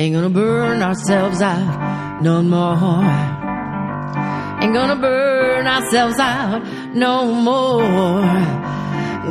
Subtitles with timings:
[0.00, 3.04] Ain't gonna burn ourselves out no more.
[4.62, 8.22] Ain't gonna burn ourselves out no more.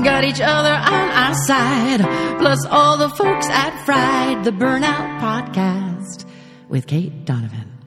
[0.04, 2.02] Got each other on our side,
[2.38, 6.26] plus all the folks at Fried, the Burnout Podcast
[6.70, 7.80] with Kate Donovan.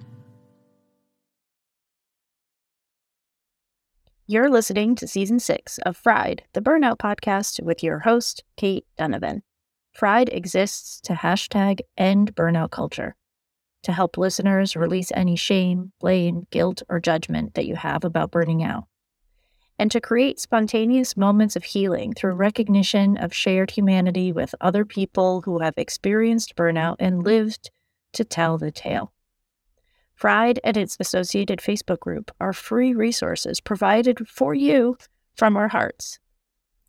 [4.27, 9.45] You're listening to season six of Fried, the Burnout Podcast with your host, Kate Donovan.
[9.93, 13.15] Fried exists to hashtag end burnout culture,
[13.83, 18.63] to help listeners release any shame, blame, guilt, or judgment that you have about burning
[18.63, 18.85] out,
[19.79, 25.43] and to create spontaneous moments of healing through recognition of shared humanity with other people
[25.43, 27.71] who have experienced burnout and lived
[28.14, 29.13] to tell the tale.
[30.14, 34.97] Fried and its associated Facebook group are free resources provided for you
[35.34, 36.19] from our hearts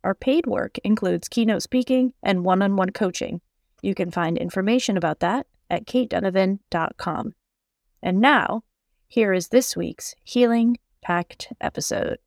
[0.04, 3.42] our paid work includes keynote speaking and one on one coaching.
[3.82, 7.34] You can find information about that at katedonovan.com.
[8.02, 8.64] And now,
[9.08, 12.18] here is this week's Healing Packed episode.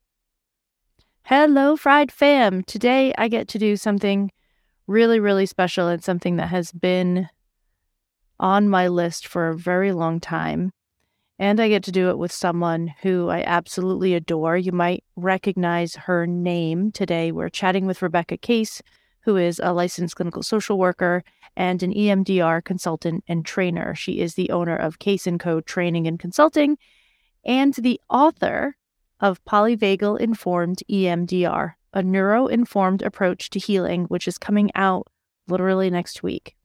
[1.23, 2.62] Hello, Fried Fam.
[2.62, 4.31] Today I get to do something
[4.87, 7.28] really, really special and something that has been
[8.39, 10.70] on my list for a very long time.
[11.39, 14.56] And I get to do it with someone who I absolutely adore.
[14.56, 17.31] You might recognize her name today.
[17.31, 18.81] We're chatting with Rebecca Kase,
[19.20, 21.23] who is a licensed clinical social worker
[21.55, 23.95] and an EMDR consultant and trainer.
[23.95, 25.61] She is the owner of Kase & Co.
[25.61, 26.78] Training and Consulting
[27.45, 28.77] and the author
[29.21, 35.09] of Polyvagal Informed EMDR, a neuro-informed approach to healing, which is coming out
[35.48, 36.56] literally next week.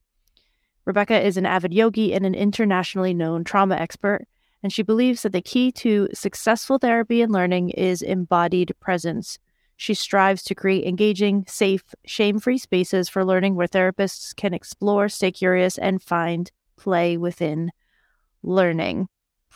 [0.85, 4.27] Rebecca is an avid yogi and an internationally known trauma expert
[4.63, 9.39] and she believes that the key to successful therapy and learning is embodied presence.
[9.75, 15.09] She strives to create engaging, safe, shame free spaces for learning where therapists can explore,
[15.09, 17.71] stay curious, and find play within
[18.43, 19.07] learning.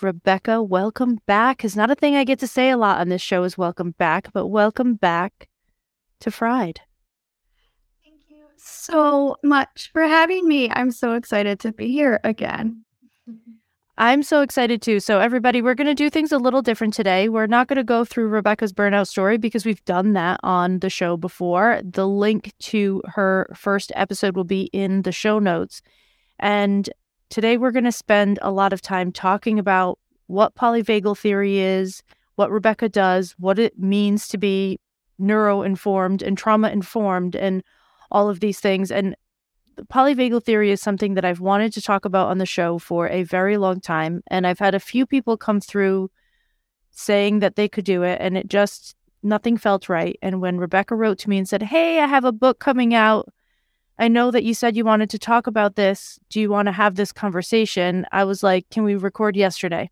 [0.01, 1.63] Rebecca, welcome back.
[1.63, 3.91] Is not a thing I get to say a lot on this show is welcome
[3.91, 5.47] back, but welcome back
[6.21, 6.81] to Fried.
[8.03, 10.69] Thank you so much for having me.
[10.71, 12.83] I'm so excited to be here again.
[13.97, 14.99] I'm so excited too.
[14.99, 17.29] So, everybody, we're going to do things a little different today.
[17.29, 20.89] We're not going to go through Rebecca's burnout story because we've done that on the
[20.89, 21.79] show before.
[21.81, 25.81] The link to her first episode will be in the show notes.
[26.39, 26.89] And
[27.29, 32.03] today, we're going to spend a lot of time talking about what polyvagal theory is,
[32.35, 34.77] what Rebecca does, what it means to be
[35.17, 37.63] neuro informed and trauma informed, and
[38.11, 38.91] all of these things.
[38.91, 39.15] And
[39.83, 43.23] polyvagal theory is something that I've wanted to talk about on the show for a
[43.23, 44.23] very long time.
[44.27, 46.09] And I've had a few people come through
[46.91, 50.17] saying that they could do it, and it just, nothing felt right.
[50.21, 53.27] And when Rebecca wrote to me and said, Hey, I have a book coming out.
[53.97, 56.19] I know that you said you wanted to talk about this.
[56.29, 58.05] Do you want to have this conversation?
[58.11, 59.89] I was like, Can we record yesterday?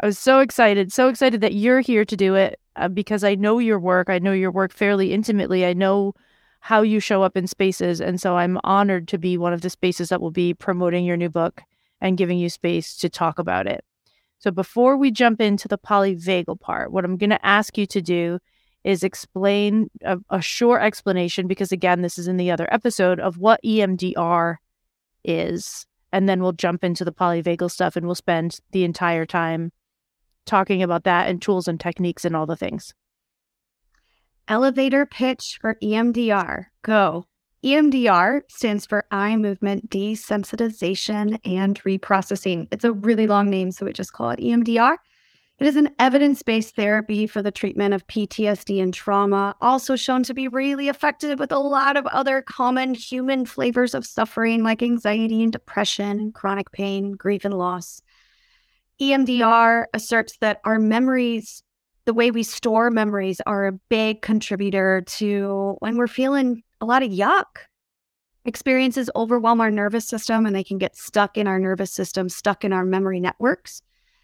[0.00, 3.36] I was so excited, so excited that you're here to do it uh, because I
[3.36, 4.10] know your work.
[4.10, 5.64] I know your work fairly intimately.
[5.64, 6.14] I know
[6.64, 8.00] how you show up in spaces.
[8.00, 11.16] And so I'm honored to be one of the spaces that will be promoting your
[11.16, 11.60] new book
[12.00, 13.84] and giving you space to talk about it.
[14.38, 18.00] So before we jump into the polyvagal part, what I'm going to ask you to
[18.00, 18.38] do
[18.84, 23.38] is explain a, a, short explanation, because again, this is in the other episode of
[23.38, 24.58] what EMDR
[25.24, 25.84] is.
[26.12, 29.72] And then we'll jump into the polyvagal stuff and we'll spend the entire time
[30.46, 32.94] talking about that and tools and techniques and all the things.
[34.48, 36.66] Elevator pitch for EMDR.
[36.82, 37.26] Go.
[37.64, 42.66] EMDR stands for eye movement desensitization and reprocessing.
[42.72, 44.96] It's a really long name, so we just call it EMDR.
[45.60, 50.24] It is an evidence based therapy for the treatment of PTSD and trauma, also shown
[50.24, 54.82] to be really effective with a lot of other common human flavors of suffering like
[54.82, 58.02] anxiety and depression chronic pain, grief and loss.
[59.00, 61.62] EMDR asserts that our memories
[62.04, 67.02] the way we store memories are a big contributor to when we're feeling a lot
[67.02, 67.44] of yuck.
[68.44, 72.64] Experiences overwhelm our nervous system and they can get stuck in our nervous system, stuck
[72.64, 73.82] in our memory networks.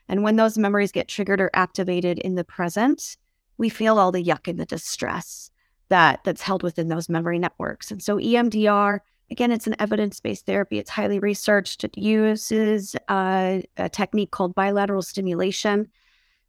[0.08, 3.16] And when those memories get triggered or activated in the present,
[3.58, 5.50] we feel all the yuck and the distress
[5.88, 7.90] that that's held within those memory networks.
[7.90, 10.78] And so EMDR, again, it's an evidence-based therapy.
[10.78, 11.84] It's highly researched.
[11.84, 15.88] It uses uh, a technique called bilateral stimulation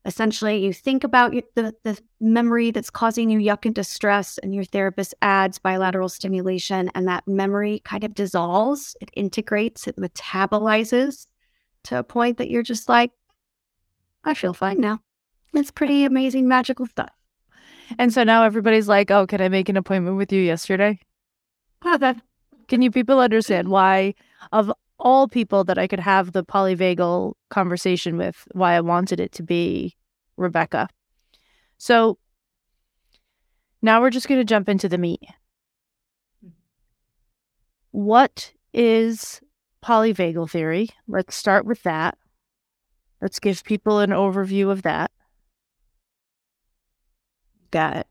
[0.06, 4.64] essentially you think about the, the memory that's causing you yuck and distress and your
[4.64, 8.96] therapist adds bilateral stimulation and that memory kind of dissolves.
[9.02, 11.28] It integrates it metabolizes
[11.84, 13.12] to a point that you're just like
[14.26, 15.00] i feel fine now.
[15.54, 17.12] It's pretty amazing magical stuff.
[17.98, 21.00] And so now everybody's like oh can i make an appointment with you yesterday?
[22.70, 24.14] Can you people understand why,
[24.52, 29.32] of all people that I could have the polyvagal conversation with, why I wanted it
[29.34, 29.96] to be
[30.38, 30.90] Rebecca?
[31.78, 32.18] So
[33.82, 35.24] now we're just going to jump into the meat.
[37.92, 39.42] What is
[39.84, 40.90] polyvagal theory?
[41.08, 42.18] Let's start with that.
[43.22, 45.12] Let's give people an overview of that.
[47.72, 48.08] Got it.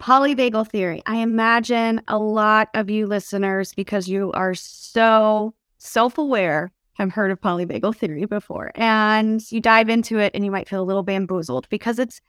[0.00, 1.02] Polyvagal theory.
[1.06, 5.54] I imagine a lot of you listeners, because you are so
[5.86, 8.72] self aware, I've heard of polyvagal theory before.
[8.74, 12.20] And you dive into it and you might feel a little bamboozled because it's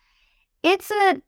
[0.63, 1.21] it's a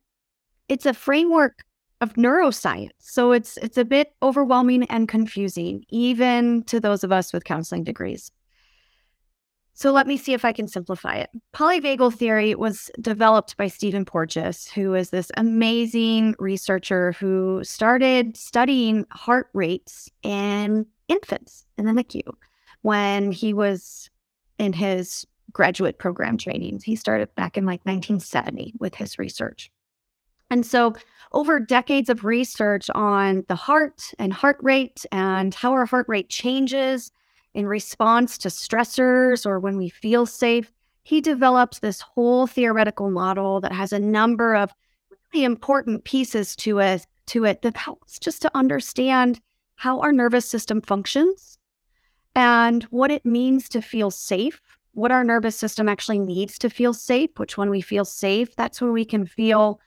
[0.67, 1.63] it's a framework
[2.01, 2.91] of neuroscience.
[2.99, 7.83] So it's it's a bit overwhelming and confusing, even to those of us with counseling
[7.83, 8.31] degrees.
[9.79, 11.29] So let me see if I can simplify it.
[11.55, 19.05] Polyvagal theory was developed by Stephen Porges, who is this amazing researcher who started studying
[19.09, 22.23] heart rates in infants in the NICU
[22.81, 24.09] when he was
[24.57, 26.81] in his graduate program training.
[26.83, 29.71] He started back in like 1970 with his research.
[30.49, 30.93] And so,
[31.31, 36.27] over decades of research on the heart and heart rate and how our heart rate
[36.27, 37.13] changes
[37.53, 40.71] in response to stressors or when we feel safe,
[41.03, 44.71] he develops this whole theoretical model that has a number of
[45.33, 49.39] really important pieces to it, to it that helps just to understand
[49.75, 51.57] how our nervous system functions
[52.35, 54.61] and what it means to feel safe,
[54.93, 58.81] what our nervous system actually needs to feel safe, which when we feel safe, that's
[58.81, 59.79] when we can feel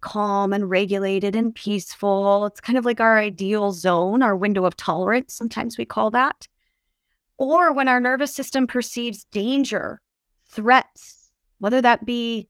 [0.00, 2.46] calm and regulated and peaceful.
[2.46, 6.46] It's kind of like our ideal zone, our window of tolerance, sometimes we call that
[7.40, 9.98] or when our nervous system perceives danger,
[10.50, 12.46] threats, whether that be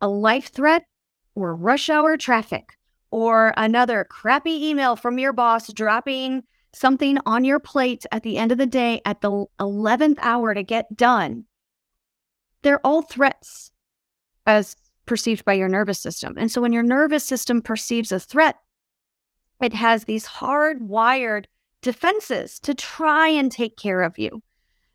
[0.00, 0.86] a life threat
[1.34, 2.70] or rush hour traffic
[3.10, 6.42] or another crappy email from your boss dropping
[6.72, 10.62] something on your plate at the end of the day at the 11th hour to
[10.62, 11.44] get done.
[12.62, 13.72] They're all threats
[14.46, 14.74] as
[15.04, 16.36] perceived by your nervous system.
[16.38, 18.56] And so when your nervous system perceives a threat,
[19.60, 21.44] it has these hardwired
[21.84, 24.42] defenses to try and take care of you.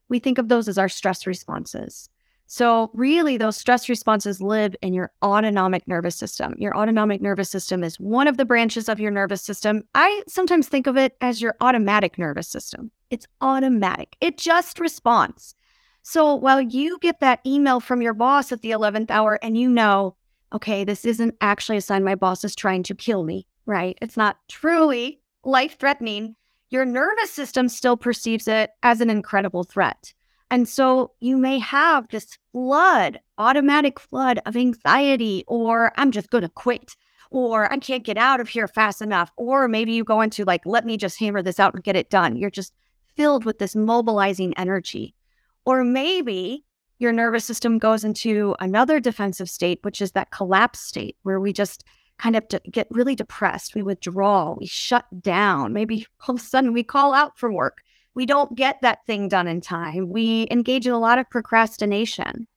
[0.10, 2.10] We think of those as our stress responses.
[2.48, 6.56] So, really, those stress responses live in your autonomic nervous system.
[6.58, 9.84] Your autonomic nervous system is one of the branches of your nervous system.
[9.94, 12.90] I sometimes think of it as your automatic nervous system.
[13.12, 15.54] It's automatic, it just responds.
[16.02, 19.70] So, while you get that email from your boss at the 11th hour and you
[19.70, 20.16] know,
[20.52, 23.96] okay, this isn't actually a sign my boss is trying to kill me, right?
[24.02, 26.36] It's not truly life threatening
[26.70, 30.14] your nervous system still perceives it as an incredible threat.
[30.52, 36.42] And so you may have this flood, automatic flood of anxiety, or I'm just going
[36.42, 36.96] to quit,
[37.30, 39.32] or I can't get out of here fast enough.
[39.38, 42.10] Or maybe you go into like, let me just hammer this out and get it
[42.10, 42.36] done.
[42.36, 42.74] You're just
[43.16, 45.14] filled with this mobilizing energy.
[45.66, 46.66] Or maybe
[46.98, 51.54] your nervous system goes into another defensive state, which is that collapse state where we
[51.54, 51.84] just
[52.20, 53.74] kind of de- get really depressed.
[53.74, 55.74] We withdraw, we shut down.
[55.74, 57.82] Maybe all of a sudden we call out for work.
[58.14, 60.10] We don't get that thing done in time.
[60.10, 62.48] We engage in a lot of procrastination.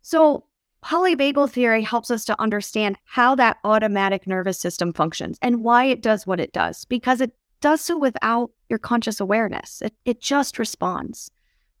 [0.00, 0.46] So,
[0.84, 6.02] polyvagal theory helps us to understand how that automatic nervous system functions and why it
[6.02, 9.80] does what it does, because it does so without your conscious awareness.
[9.82, 11.30] It, it just responds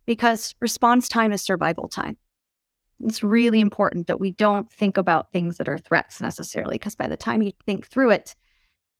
[0.06, 2.16] because response time is survival time
[3.02, 7.08] it's really important that we don't think about things that are threats necessarily, because by
[7.08, 8.34] the time you think through it,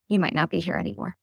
[0.08, 1.16] you might not be here anymore.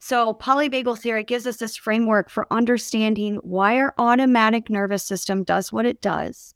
[0.00, 5.72] So, polyvagal theory gives us this framework for understanding why our automatic nervous system does
[5.72, 6.54] what it does.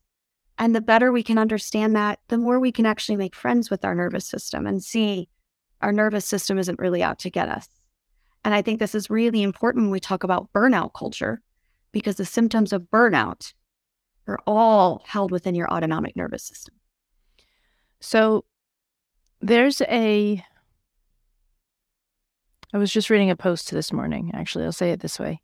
[0.59, 3.85] And the better we can understand that, the more we can actually make friends with
[3.85, 5.29] our nervous system and see
[5.81, 7.69] our nervous system isn't really out to get us.
[8.45, 11.43] And I think this is really important when we talk about burnout culture,
[11.91, 13.53] because the symptoms of burnout
[14.27, 16.75] are all held within your autonomic nervous system.
[18.01, 18.45] So
[19.41, 20.45] there's a
[22.75, 25.43] I was just reading a post this morning, actually, I'll say it this way,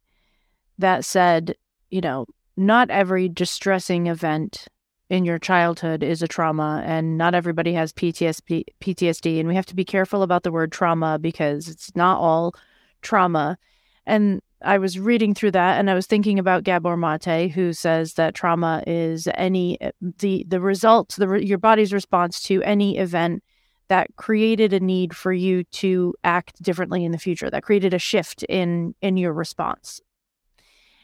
[0.78, 1.56] that said,
[1.90, 2.24] you know,
[2.56, 4.66] not every distressing event
[5.10, 9.66] in your childhood is a trauma and not everybody has PTSD PTSD and we have
[9.66, 12.54] to be careful about the word trauma because it's not all
[13.02, 13.58] trauma.
[14.06, 18.14] And I was reading through that and I was thinking about Gabor Mate, who says
[18.14, 23.44] that trauma is any eh, the the result, the your body's response to any event
[23.88, 27.98] that created a need for you to act differently in the future, that created a
[27.98, 30.00] shift in in your response.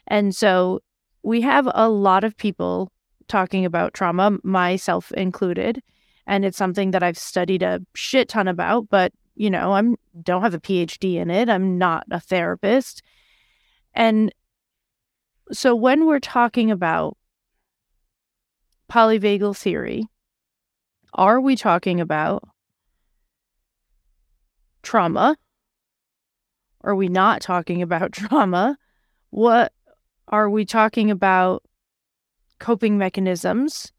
[0.06, 0.80] And so
[1.23, 2.90] we have a lot of people
[3.28, 5.82] talking about trauma, myself included,
[6.26, 10.42] and it's something that I've studied a shit ton about, but you know, I'm don't
[10.42, 11.49] have a PhD in it.
[11.49, 13.02] I'm not a therapist.
[13.94, 14.32] And
[15.52, 17.16] so when we're talking about
[18.90, 20.08] polyvagal theory,
[21.12, 22.42] are we talking about
[24.82, 25.36] trauma?
[26.82, 28.76] Are we not talking about trauma?
[29.30, 29.72] What
[30.28, 31.62] are we talking about
[32.58, 33.92] coping mechanisms?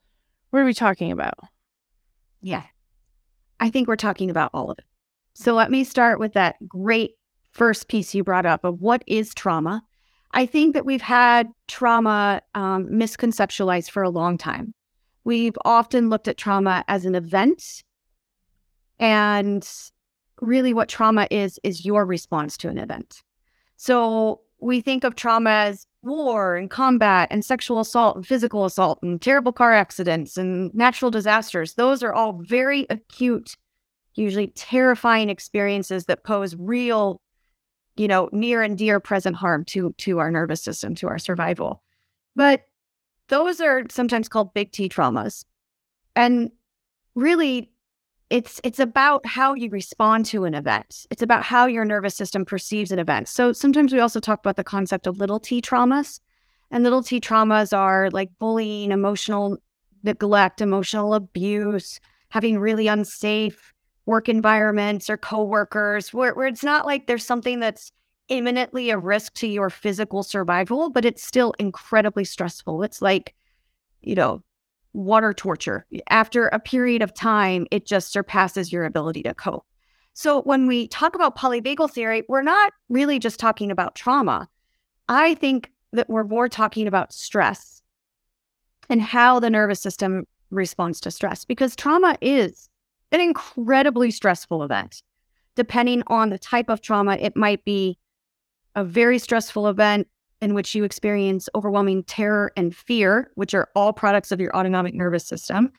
[0.50, 1.36] What are we talking about?
[2.42, 2.64] Yeah.
[3.60, 4.86] I think we're talking about all of it.
[5.34, 7.12] So let me start with that great
[7.56, 9.82] first piece you brought up of what is trauma.
[10.32, 14.74] I think that we've had trauma um, misconceptualized for a long time.
[15.24, 17.84] We've often looked at trauma as an event.
[19.00, 19.68] And
[20.42, 23.24] really, what trauma is, is your response to an event.
[23.78, 29.00] So we think of trauma as war and combat and sexual assault and physical assault
[29.02, 31.74] and terrible car accidents and natural disasters.
[31.76, 33.56] Those are all very acute,
[34.16, 37.22] usually terrifying experiences that pose real,
[37.96, 41.84] you know, near and dear present harm to to our nervous system, to our survival.
[42.36, 42.64] But
[43.30, 45.46] those are sometimes called big T traumas.
[46.16, 46.52] And
[47.16, 47.72] really
[48.30, 51.06] it's it's about how you respond to an event.
[51.12, 53.28] It's about how your nervous system perceives an event.
[53.28, 56.20] So sometimes we also talk about the concept of little t traumas.
[56.72, 59.58] And little t traumas are like bullying, emotional
[60.04, 62.00] neglect, emotional abuse,
[62.30, 63.75] having really unsafe
[64.06, 67.92] work environments or coworkers where, where it's not like there's something that's
[68.28, 72.84] imminently a risk to your physical survival, but it's still incredibly stressful.
[72.84, 73.36] It's like,
[74.02, 74.44] you know,
[74.94, 75.86] water torture.
[76.10, 79.66] After a period of time, it just surpasses your ability to cope.
[80.14, 84.48] So when we talk about polyvagal theory, we're not really just talking about trauma.
[85.10, 87.82] I think that we're more talking about stress
[88.90, 92.70] and how the nervous system responds to stress because trauma is
[93.16, 95.02] an incredibly stressful event.
[95.56, 97.98] Depending on the type of trauma, it might be
[98.76, 100.08] a very stressful event
[100.42, 104.94] in which you experience overwhelming terror and fear, which are all products of your autonomic
[104.94, 105.72] nervous system.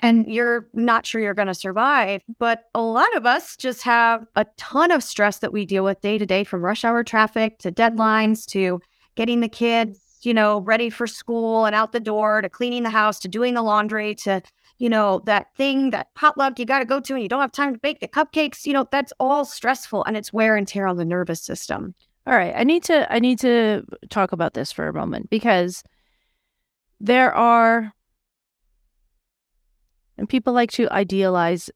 [0.00, 2.22] And you're not sure you're going to survive.
[2.38, 6.00] But a lot of us just have a ton of stress that we deal with
[6.00, 8.80] day to day from rush hour traffic to deadlines to
[9.14, 12.90] getting the kids, you know, ready for school and out the door to cleaning the
[12.90, 14.42] house to doing the laundry to,
[14.80, 17.52] you know, that thing, that potluck you got to go to and you don't have
[17.52, 18.64] time to bake the cupcakes.
[18.64, 21.94] You know, that's all stressful and it's wear and tear on the nervous system.
[22.26, 25.84] All right, I need to I need to talk about this for a moment because
[26.98, 27.92] there are
[30.16, 31.70] and people like to idealize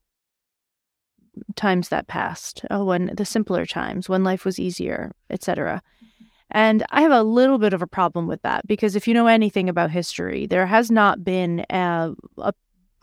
[1.57, 5.83] times that passed, oh, when the simpler times, when life was easier, etc.
[6.51, 9.27] And I have a little bit of a problem with that because if you know
[9.27, 12.55] anything about history, there has not been a, a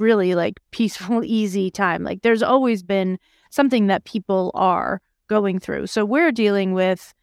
[0.02, 2.04] really like peaceful, easy time.
[2.04, 3.18] Like there's always been
[3.50, 5.88] something that people are going through.
[5.88, 7.14] So we're dealing with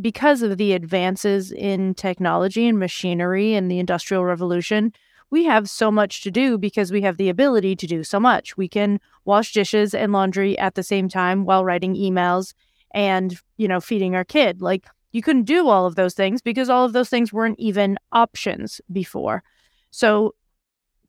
[0.00, 4.92] because of the advances in technology and machinery and the industrial revolution,
[5.30, 8.56] we have so much to do because we have the ability to do so much.
[8.56, 12.54] We can wash dishes and laundry at the same time while writing emails
[12.92, 14.60] and, you know, feeding our kid.
[14.60, 17.98] Like you couldn't do all of those things because all of those things weren't even
[18.12, 19.42] options before.
[19.90, 20.34] So,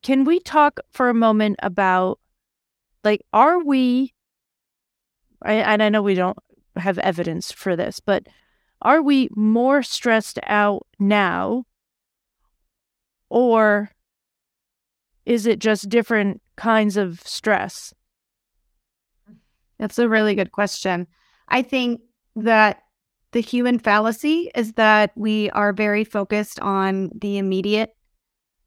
[0.05, 2.19] can we talk for a moment about
[3.03, 4.13] like are we
[5.43, 6.37] and I know we don't
[6.75, 8.27] have evidence for this, but
[8.83, 11.63] are we more stressed out now?
[13.29, 13.89] Or
[15.25, 17.91] is it just different kinds of stress?
[19.79, 21.07] That's a really good question.
[21.47, 22.01] I think
[22.35, 22.83] that
[23.31, 27.95] the human fallacy is that we are very focused on the immediate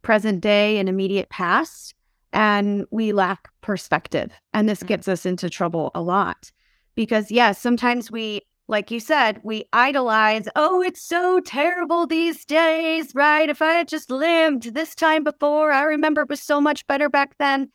[0.08, 1.94] present day and immediate past,
[2.32, 4.32] and we lack perspective.
[4.54, 4.86] And this mm.
[4.86, 6.50] gets us into trouble a lot
[6.94, 13.14] because, yes, sometimes we like you said, we idolize, oh, it's so terrible these days,
[13.14, 13.50] right?
[13.50, 17.10] If I had just lived this time before, I remember it was so much better
[17.10, 17.70] back then.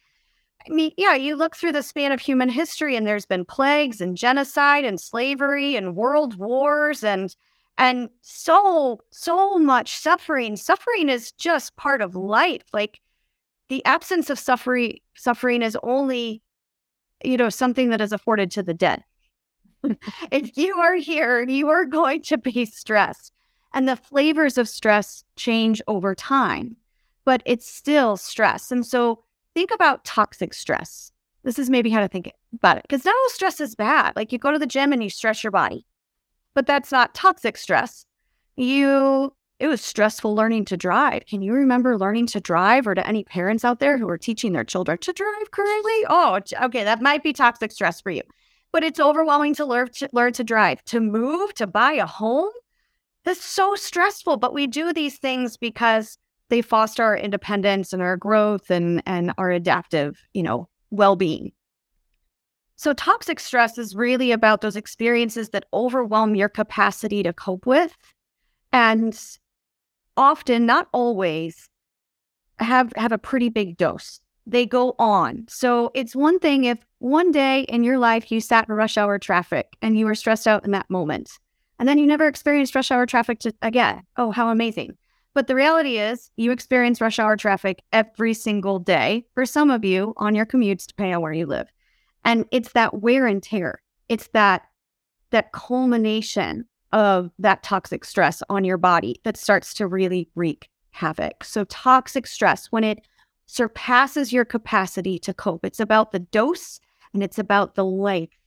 [0.67, 4.01] I mean, yeah, you look through the span of human history and there's been plagues
[4.01, 7.35] and genocide and slavery and world wars and
[7.77, 10.55] and so so much suffering.
[10.55, 12.63] Suffering is just part of life.
[12.73, 12.99] Like
[13.69, 16.41] the absence of suffering suffering is only
[17.23, 19.03] you know something that is afforded to the dead
[20.31, 23.31] if you are here, you are going to be stressed.
[23.73, 26.77] And the flavors of stress change over time,
[27.25, 28.71] but it's still stress.
[28.71, 29.23] And so
[29.55, 31.11] think about toxic stress.
[31.43, 32.83] This is maybe how to think about it.
[32.83, 34.15] Because not all stress is bad.
[34.15, 35.85] Like you go to the gym and you stress your body,
[36.55, 38.05] but that's not toxic stress.
[38.55, 41.25] You, it was stressful learning to drive.
[41.25, 44.53] Can you remember learning to drive or to any parents out there who are teaching
[44.53, 46.05] their children to drive currently?
[46.09, 46.83] Oh, okay.
[46.83, 48.21] That might be toxic stress for you.
[48.71, 52.51] but it's overwhelming to learn to learn to drive, to move, to buy a home.
[53.25, 56.17] That's so stressful, but we do these things because
[56.49, 61.51] they foster our independence and our growth and and our adaptive, you know, well-being.
[62.75, 67.95] So toxic stress is really about those experiences that overwhelm your capacity to cope with
[68.71, 69.17] and
[70.17, 71.69] often not always
[72.59, 74.19] have have a pretty big dose.
[74.45, 75.45] They go on.
[75.47, 79.17] So it's one thing if one day in your life you sat in rush hour
[79.17, 81.31] traffic and you were stressed out in that moment.
[81.79, 84.03] And then you never experienced rush hour traffic to, again.
[84.17, 84.97] Oh, how amazing.
[85.33, 89.83] But the reality is, you experience rush hour traffic every single day for some of
[89.83, 91.71] you on your commutes, depending on where you live.
[92.25, 93.81] And it's that wear and tear.
[94.09, 94.63] It's that
[95.31, 101.43] that culmination of that toxic stress on your body that starts to really wreak havoc.
[101.43, 102.99] So toxic stress, when it
[103.47, 106.79] surpasses your capacity to cope, it's about the dose
[107.13, 108.37] and it's about the length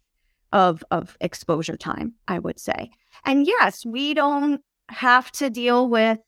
[0.53, 2.91] of of exposure time, I would say.
[3.25, 6.19] And yes, we don't have to deal with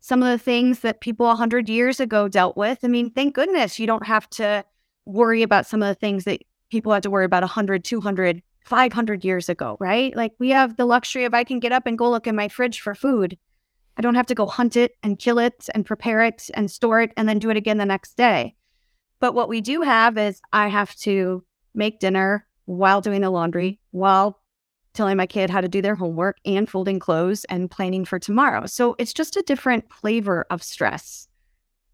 [0.00, 2.78] some of the things that people 100 years ago dealt with.
[2.82, 4.64] I mean, thank goodness you don't have to
[5.06, 9.24] worry about some of the things that people had to worry about 100, 200, 500
[9.24, 10.14] years ago, right?
[10.14, 12.48] Like we have the luxury of I can get up and go look in my
[12.48, 13.38] fridge for food.
[13.96, 17.00] I don't have to go hunt it and kill it and prepare it and store
[17.00, 18.54] it and then do it again the next day.
[19.20, 21.44] But what we do have is I have to
[21.74, 24.40] make dinner while doing the laundry, while
[24.94, 28.66] telling my kid how to do their homework and folding clothes and planning for tomorrow.
[28.66, 31.28] So it's just a different flavor of stress,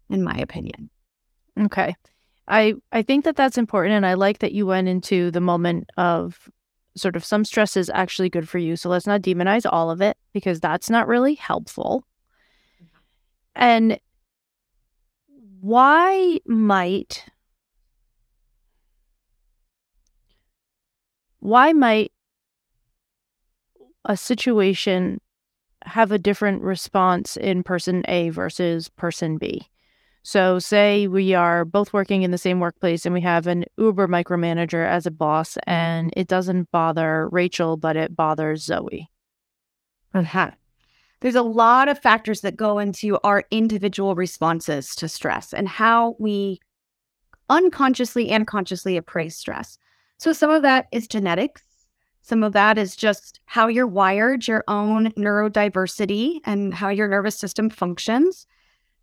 [0.09, 0.89] in my opinion.
[1.59, 1.95] Okay.
[2.47, 3.93] I, I think that that's important.
[3.95, 6.49] And I like that you went into the moment of
[6.95, 8.75] sort of some stress is actually good for you.
[8.75, 12.05] So let's not demonize all of it because that's not really helpful.
[13.55, 13.99] And
[15.59, 17.25] why might
[21.39, 22.11] why might
[24.05, 25.19] a situation
[25.83, 29.67] have a different response in person A versus person B.
[30.27, 34.07] So, say we are both working in the same workplace and we have an Uber
[34.07, 39.07] micromanager as a boss, and it doesn't bother Rachel, but it bothers Zoe.
[40.15, 40.49] Uh-huh.
[41.19, 46.15] There's a lot of factors that go into our individual responses to stress and how
[46.17, 46.59] we
[47.47, 49.77] unconsciously and consciously appraise stress.
[50.17, 51.61] So, some of that is genetics.
[52.23, 57.37] Some of that is just how you're wired, your own neurodiversity, and how your nervous
[57.37, 58.47] system functions.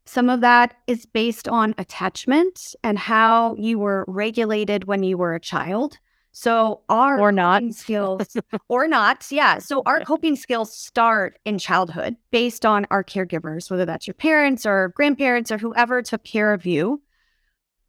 [0.04, 5.34] Some of that is based on attachment and how you were regulated when you were
[5.34, 5.98] a child.
[6.32, 8.36] So our or not skills
[8.68, 9.58] or not, yeah.
[9.58, 14.64] So our coping skills start in childhood based on our caregivers, whether that's your parents
[14.64, 17.02] or grandparents or whoever took care of you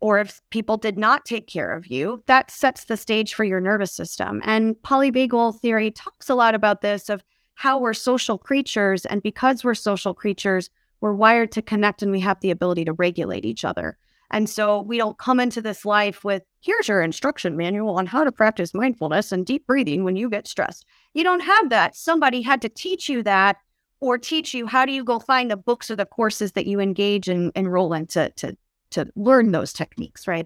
[0.03, 3.61] or if people did not take care of you, that sets the stage for your
[3.61, 4.41] nervous system.
[4.43, 7.23] And polyvagal theory talks a lot about this of
[7.53, 9.05] how we're social creatures.
[9.05, 10.69] And because we're social creatures,
[11.03, 13.97] we're wired to connect and we have the ability to regulate each other.
[14.31, 18.23] And so we don't come into this life with here's your instruction manual on how
[18.23, 20.85] to practice mindfulness and deep breathing when you get stressed.
[21.13, 21.97] You don't have that.
[21.97, 23.57] Somebody had to teach you that
[23.99, 26.79] or teach you how do you go find the books or the courses that you
[26.79, 28.55] engage and enroll in to, to
[28.91, 30.45] to learn those techniques, right?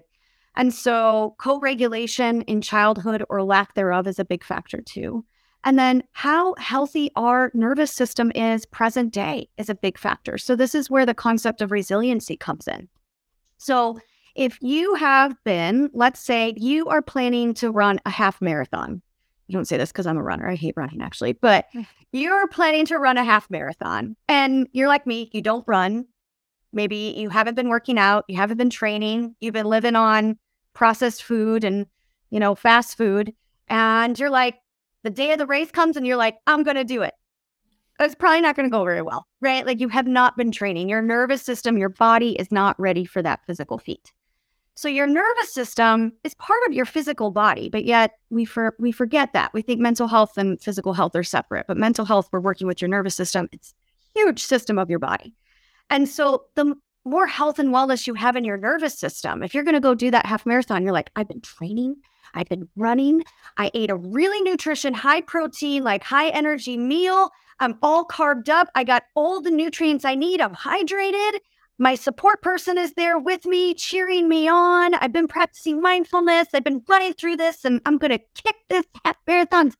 [0.56, 5.24] And so co-regulation in childhood or lack thereof is a big factor too.
[5.64, 10.38] And then how healthy our nervous system is present day is a big factor.
[10.38, 12.88] So this is where the concept of resiliency comes in.
[13.58, 13.98] So
[14.34, 19.02] if you have been, let's say you are planning to run a half marathon.
[19.48, 20.48] You don't say this because I'm a runner.
[20.48, 21.66] I hate running actually, but
[22.12, 26.06] you're planning to run a half marathon and you're like me, you don't run,
[26.72, 30.38] Maybe you haven't been working out, you haven't been training, you've been living on
[30.74, 31.86] processed food and,
[32.30, 33.32] you know, fast food.
[33.68, 34.56] And you're like,
[35.08, 37.14] the day of the race comes and you're like, I'm going to do it.
[37.98, 39.64] It's probably not going to go very well, right?
[39.64, 40.90] Like you have not been training.
[40.90, 44.12] Your nervous system, your body is not ready for that physical feat.
[44.74, 48.92] So your nervous system is part of your physical body, but yet we for, we
[48.92, 49.54] forget that.
[49.54, 52.82] We think mental health and physical health are separate, but mental health, we're working with
[52.82, 53.48] your nervous system.
[53.50, 53.72] It's
[54.14, 55.34] a huge system of your body.
[55.88, 56.74] And so the
[57.06, 59.94] more health and wellness you have in your nervous system, if you're going to go
[59.94, 61.96] do that half marathon, you're like, I've been training,
[62.38, 63.24] I've been running,
[63.56, 67.30] I ate a really nutrition, high protein, like high energy meal.
[67.60, 68.68] I'm all carved up.
[68.74, 70.40] I got all the nutrients I need.
[70.40, 71.40] I'm hydrated.
[71.78, 74.94] My support person is there with me, cheering me on.
[74.94, 76.48] I've been practicing mindfulness.
[76.54, 79.72] I've been running through this and I'm going to kick this half marathon.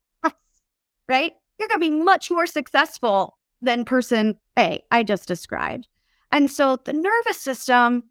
[1.08, 1.32] Right?
[1.58, 5.88] You're going to be much more successful than person A I just described.
[6.30, 8.04] And so the nervous system,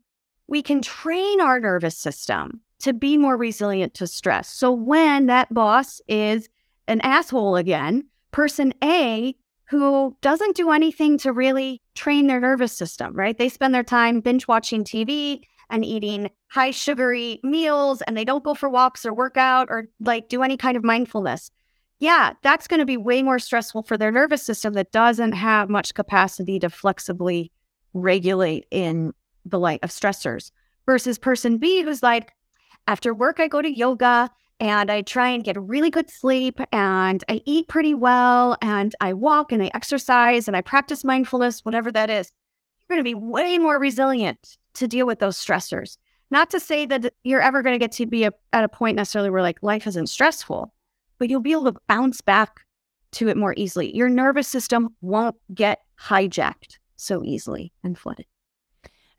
[0.48, 4.50] we can train our nervous system to be more resilient to stress.
[4.50, 6.48] So when that boss is
[6.88, 9.36] an asshole again, person A
[9.70, 13.38] who doesn't do anything to really train their nervous system, right?
[13.38, 18.44] They spend their time binge watching TV and eating high sugary meals and they don't
[18.44, 21.52] go for walks or work out or like do any kind of mindfulness.
[22.00, 25.70] Yeah, that's going to be way more stressful for their nervous system that doesn't have
[25.70, 27.52] much capacity to flexibly
[27.94, 29.14] regulate in
[29.46, 30.52] the light of stressors
[30.86, 32.32] versus person B who's like,
[32.88, 37.24] after work, I go to yoga and I try and get really good sleep and
[37.30, 41.92] I eat pretty well and I walk and I exercise and I practice mindfulness, whatever
[41.92, 42.32] that is.
[42.80, 45.98] You're going to be way more resilient to deal with those stressors.
[46.32, 48.96] Not to say that you're ever going to get to be a, at a point
[48.96, 50.74] necessarily where like life isn't stressful,
[51.20, 52.62] but you'll be able to bounce back
[53.14, 53.96] to it more easily.
[53.96, 58.26] Your nervous system won't get hijacked so easily and flooded.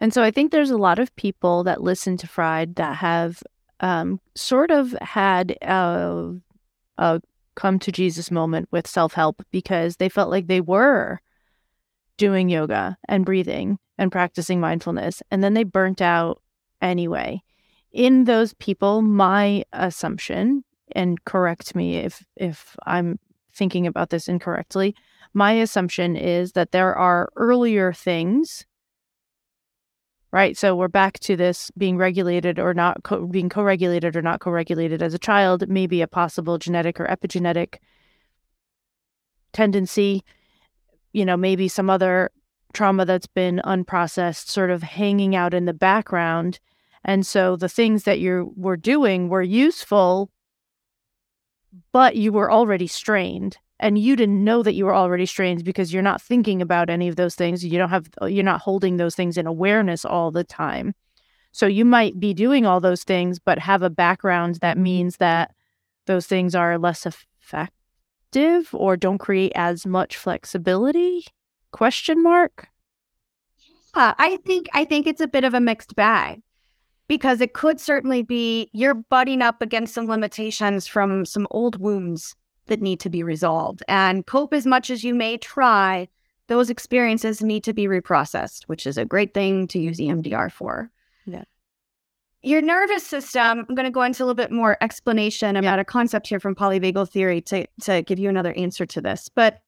[0.01, 3.43] And so I think there's a lot of people that listen to Fried that have
[3.81, 6.35] um, sort of had a,
[6.99, 7.21] a
[7.55, 11.21] come to Jesus moment with self help because they felt like they were
[12.17, 16.41] doing yoga and breathing and practicing mindfulness, and then they burnt out
[16.81, 17.43] anyway.
[17.93, 20.63] In those people, my assumption,
[20.93, 23.19] and correct me if if I'm
[23.53, 24.95] thinking about this incorrectly,
[25.35, 28.67] my assumption is that there are earlier things
[30.33, 30.57] right?
[30.57, 35.03] So we're back to this being regulated or not co- being co-regulated or not co-regulated
[35.03, 37.77] as a child, maybe a possible genetic or epigenetic
[39.53, 40.25] tendency,
[41.13, 42.31] you know, maybe some other
[42.75, 46.61] trauma that's been unprocessed sort of hanging out in the background.
[47.05, 50.31] And so the things that you were doing were useful,
[51.93, 55.93] but you were already strained and you didn't know that you were already strained because
[55.93, 59.15] you're not thinking about any of those things you don't have you're not holding those
[59.15, 60.95] things in awareness all the time.
[61.53, 65.55] So you might be doing all those things but have a background that means that
[66.07, 71.25] those things are less effective or don't create as much flexibility?
[71.71, 72.69] Question mark?
[73.95, 76.43] Uh, i think i think it's a bit of a mixed bag
[77.09, 82.37] because it could certainly be you're butting up against some limitations from some old wounds
[82.69, 83.83] that need to be resolved.
[83.89, 86.09] And cope as much as you may try,
[86.49, 90.91] those experiences need to be reprocessed, which is a great thing to use EMDR for.
[91.27, 91.45] Yeah.
[92.43, 95.85] Your nervous system, I'm going to go into a little bit more explanation about a
[95.85, 99.29] concept here from polyvagal theory to, to give you another answer to this.
[99.29, 99.61] But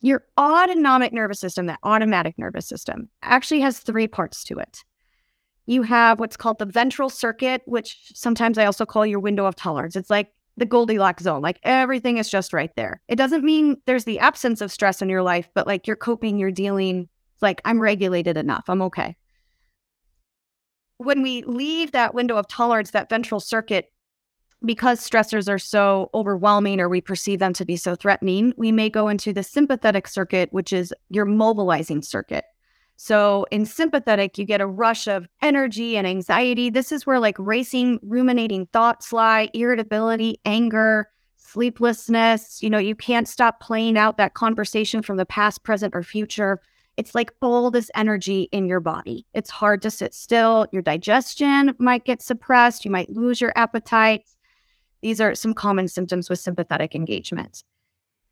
[0.00, 4.84] your autonomic nervous system, that automatic nervous system, actually has three parts to it.
[5.66, 9.56] You have what's called the ventral circuit, which sometimes I also call your window of
[9.56, 9.96] tolerance.
[9.96, 11.40] It's like the Goldilocks zone.
[11.40, 13.00] Like everything is just right there.
[13.08, 16.38] It doesn't mean there's the absence of stress in your life, but like you're coping,
[16.38, 17.08] you're dealing,
[17.40, 18.64] like I'm regulated enough.
[18.68, 19.16] I'm okay.
[20.98, 23.92] When we leave that window of tolerance, that ventral circuit,
[24.64, 28.90] because stressors are so overwhelming or we perceive them to be so threatening, we may
[28.90, 32.44] go into the sympathetic circuit, which is your mobilizing circuit.
[33.00, 36.68] So in sympathetic, you get a rush of energy and anxiety.
[36.68, 42.60] This is where like racing, ruminating thoughts lie, irritability, anger, sleeplessness.
[42.60, 46.60] You know, you can't stop playing out that conversation from the past, present, or future.
[46.96, 49.24] It's like all this energy in your body.
[49.32, 50.66] It's hard to sit still.
[50.72, 52.84] Your digestion might get suppressed.
[52.84, 54.24] You might lose your appetite.
[55.02, 57.62] These are some common symptoms with sympathetic engagement.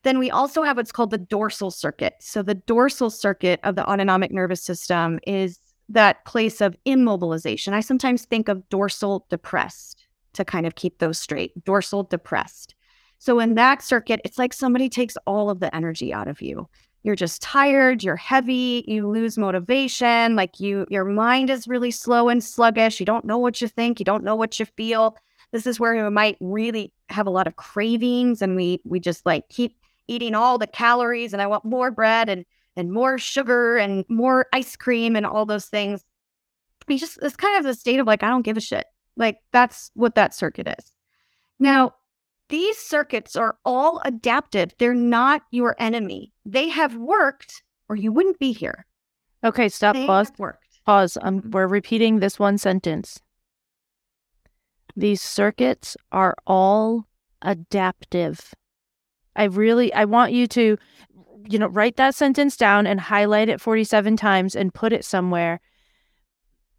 [0.07, 2.15] Then we also have what's called the dorsal circuit.
[2.21, 7.73] So the dorsal circuit of the autonomic nervous system is that place of immobilization.
[7.73, 11.65] I sometimes think of dorsal depressed to kind of keep those straight.
[11.65, 12.77] Dorsal depressed.
[13.19, 16.69] So in that circuit, it's like somebody takes all of the energy out of you.
[17.03, 22.29] You're just tired, you're heavy, you lose motivation, like you your mind is really slow
[22.29, 23.01] and sluggish.
[23.01, 25.17] You don't know what you think, you don't know what you feel.
[25.51, 29.27] This is where we might really have a lot of cravings and we we just
[29.27, 29.77] like keep
[30.09, 32.45] eating all the calories and I want more bread and
[32.77, 36.05] and more sugar and more ice cream and all those things.
[36.89, 38.87] We just it's kind of the state of like I don't give a shit.
[39.17, 40.93] Like that's what that circuit is.
[41.59, 41.95] Now,
[42.49, 44.73] these circuits are all adaptive.
[44.79, 46.33] They're not your enemy.
[46.45, 48.87] They have worked or you wouldn't be here.
[49.43, 49.95] Okay, stop.
[49.95, 50.31] They pause.
[50.39, 50.81] Worked.
[50.85, 51.19] Pause.
[51.23, 53.21] Um, we're repeating this one sentence.
[54.95, 57.07] These circuits are all
[57.43, 58.55] adaptive.
[59.37, 60.77] I really I want you to
[61.49, 65.61] you know write that sentence down and highlight it 47 times and put it somewhere.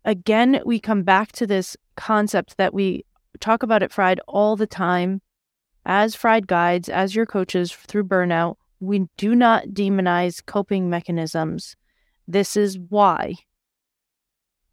[0.04, 3.06] Again, we come back to this concept that we
[3.40, 5.22] talk about at Fried all the time
[5.86, 8.56] as Fried guides, as your coaches through burnout.
[8.80, 11.76] We do not demonize coping mechanisms.
[12.28, 13.36] This is why.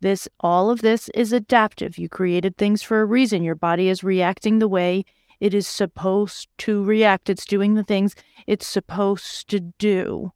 [0.01, 1.99] This all of this is adaptive.
[1.99, 3.43] You created things for a reason.
[3.43, 5.05] Your body is reacting the way
[5.45, 7.29] it is supposed to react.
[7.29, 8.15] It's doing the things
[8.47, 10.33] it's supposed to do.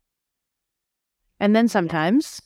[1.41, 2.43] And then sometimes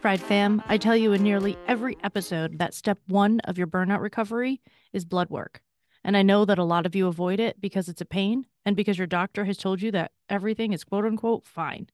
[0.00, 4.00] Fried fam, I tell you in nearly every episode that step one of your burnout
[4.00, 4.60] recovery
[4.92, 5.62] is blood work.
[6.04, 8.76] And I know that a lot of you avoid it because it's a pain and
[8.76, 11.88] because your doctor has told you that everything is quote unquote fine.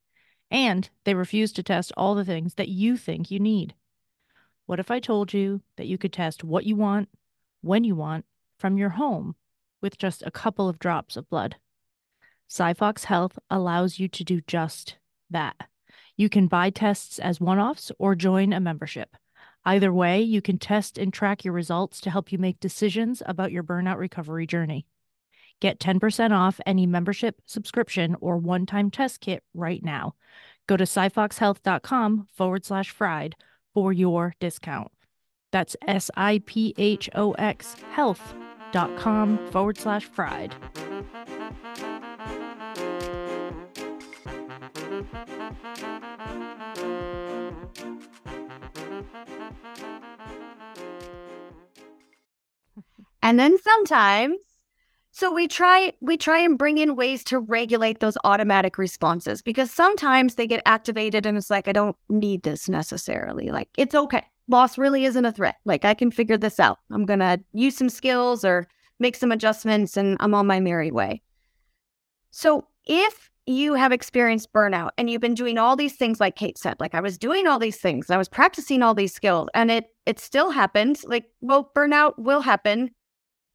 [0.51, 3.73] And they refuse to test all the things that you think you need.
[4.65, 7.09] What if I told you that you could test what you want,
[7.61, 8.25] when you want,
[8.57, 9.35] from your home
[9.81, 11.57] with just a couple of drops of blood?
[12.49, 14.97] SiPhox Health allows you to do just
[15.29, 15.67] that.
[16.15, 19.15] You can buy tests as one offs or join a membership.
[19.65, 23.51] Either way, you can test and track your results to help you make decisions about
[23.51, 24.85] your burnout recovery journey.
[25.59, 30.13] Get 10% off any membership, subscription, or one time test kit right now.
[30.67, 33.35] Go to siphoxhealth.com forward slash fried
[33.73, 34.91] for your discount.
[35.51, 40.53] That's S I P H O X health.com forward slash fried.
[53.21, 54.37] And then sometimes
[55.17, 59.71] so we try we try and bring in ways to regulate those automatic responses because
[59.71, 63.49] sometimes they get activated and it's like I don't need this necessarily.
[63.49, 64.25] Like it's okay.
[64.49, 65.55] Loss really isn't a threat.
[65.63, 66.79] Like I can figure this out.
[66.91, 68.67] I'm going to use some skills or
[68.99, 71.21] make some adjustments and I'm on my merry way.
[72.31, 76.57] So if you have experienced burnout and you've been doing all these things like Kate
[76.57, 79.69] said, like I was doing all these things, I was practicing all these skills and
[79.69, 81.03] it it still happens.
[81.03, 82.91] Like well burnout will happen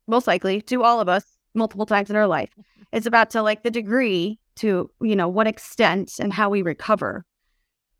[0.07, 1.24] most likely to all of us
[1.55, 2.50] multiple times in our life.
[2.92, 7.24] It's about to like the degree to, you know, what extent and how we recover.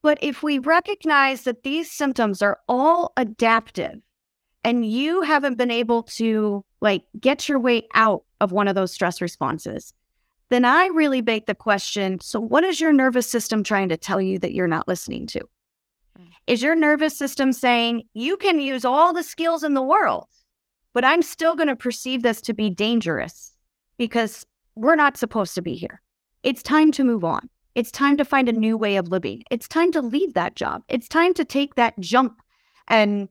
[0.03, 4.01] But if we recognize that these symptoms are all adaptive
[4.65, 8.93] and you haven't been able to like get your way out of one of those
[8.93, 9.93] stress responses,
[10.51, 14.21] then I really bake the question so, what is your nervous system trying to tell
[14.21, 15.41] you that you're not listening to?
[16.19, 16.27] Mm.
[16.47, 20.27] Is your nervous system saying you can use all the skills in the world,
[20.93, 23.53] but I'm still going to perceive this to be dangerous
[23.97, 26.03] because we're not supposed to be here.
[26.43, 27.49] It's time to move on.
[27.75, 29.45] It's time to find a new way of living.
[29.51, 30.83] It's time to leave that job.
[30.89, 32.41] It's time to take that jump
[32.89, 33.29] and,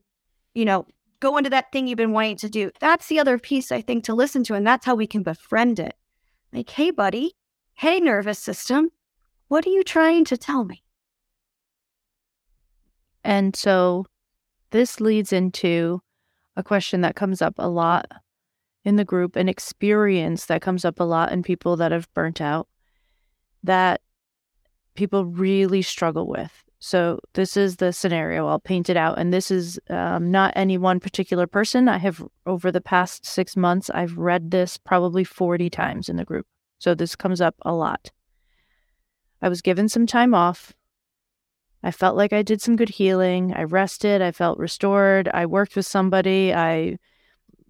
[0.54, 0.86] you know,
[1.20, 2.72] go into that thing you've been wanting to do.
[2.80, 4.54] That's the other piece I think to listen to.
[4.54, 5.96] And that's how we can befriend it.
[6.52, 7.34] Like, hey, buddy,
[7.76, 8.90] hey, nervous system,
[9.48, 10.84] what are you trying to tell me?
[13.24, 14.06] And so
[14.72, 16.02] this leads into
[16.56, 18.08] a question that comes up a lot
[18.84, 22.42] in the group, an experience that comes up a lot in people that have burnt
[22.42, 22.68] out
[23.64, 24.02] that
[24.96, 26.64] people really struggle with.
[26.80, 28.48] So, this is the scenario.
[28.48, 29.20] I'll paint it out.
[29.20, 31.90] And this is um, not any one particular person.
[31.90, 36.24] I have, over the past six months, I've read this probably 40 times in the
[36.24, 36.48] group.
[36.78, 38.12] So, this comes up a lot.
[39.42, 40.74] I was given some time off
[41.82, 43.54] I felt like I did some good healing.
[43.54, 44.22] I rested.
[44.22, 45.30] I felt restored.
[45.34, 46.54] I worked with somebody.
[46.54, 46.98] I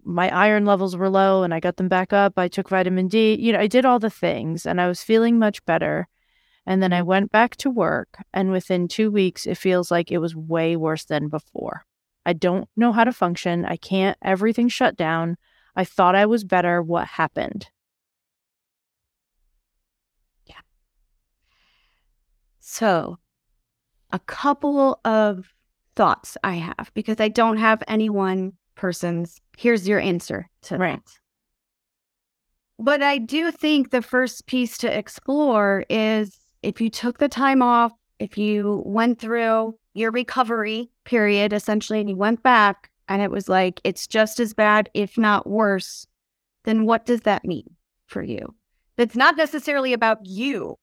[0.02, 2.38] my iron levels were low and I got them back up.
[2.38, 3.36] I took vitamin D.
[3.38, 6.08] You know, I did all the things and I was feeling much better.
[6.66, 7.08] And then I mm-hmm.
[7.08, 11.04] went back to work and within 2 weeks it feels like it was way worse
[11.04, 11.84] than before.
[12.26, 13.64] I don't know how to function.
[13.64, 15.36] I can't everything shut down.
[15.74, 16.82] I thought I was better.
[16.82, 17.68] What happened?
[20.46, 20.60] Yeah.
[22.60, 23.18] So,
[24.12, 25.48] a couple of
[25.96, 31.04] thoughts I have because I don't have any one person's here's your answer to right.
[31.04, 31.12] that.
[32.78, 37.62] But I do think the first piece to explore is if you took the time
[37.62, 43.30] off, if you went through your recovery period essentially and you went back and it
[43.30, 46.06] was like it's just as bad, if not worse,
[46.64, 48.54] then what does that mean for you?
[48.98, 50.76] It's not necessarily about you.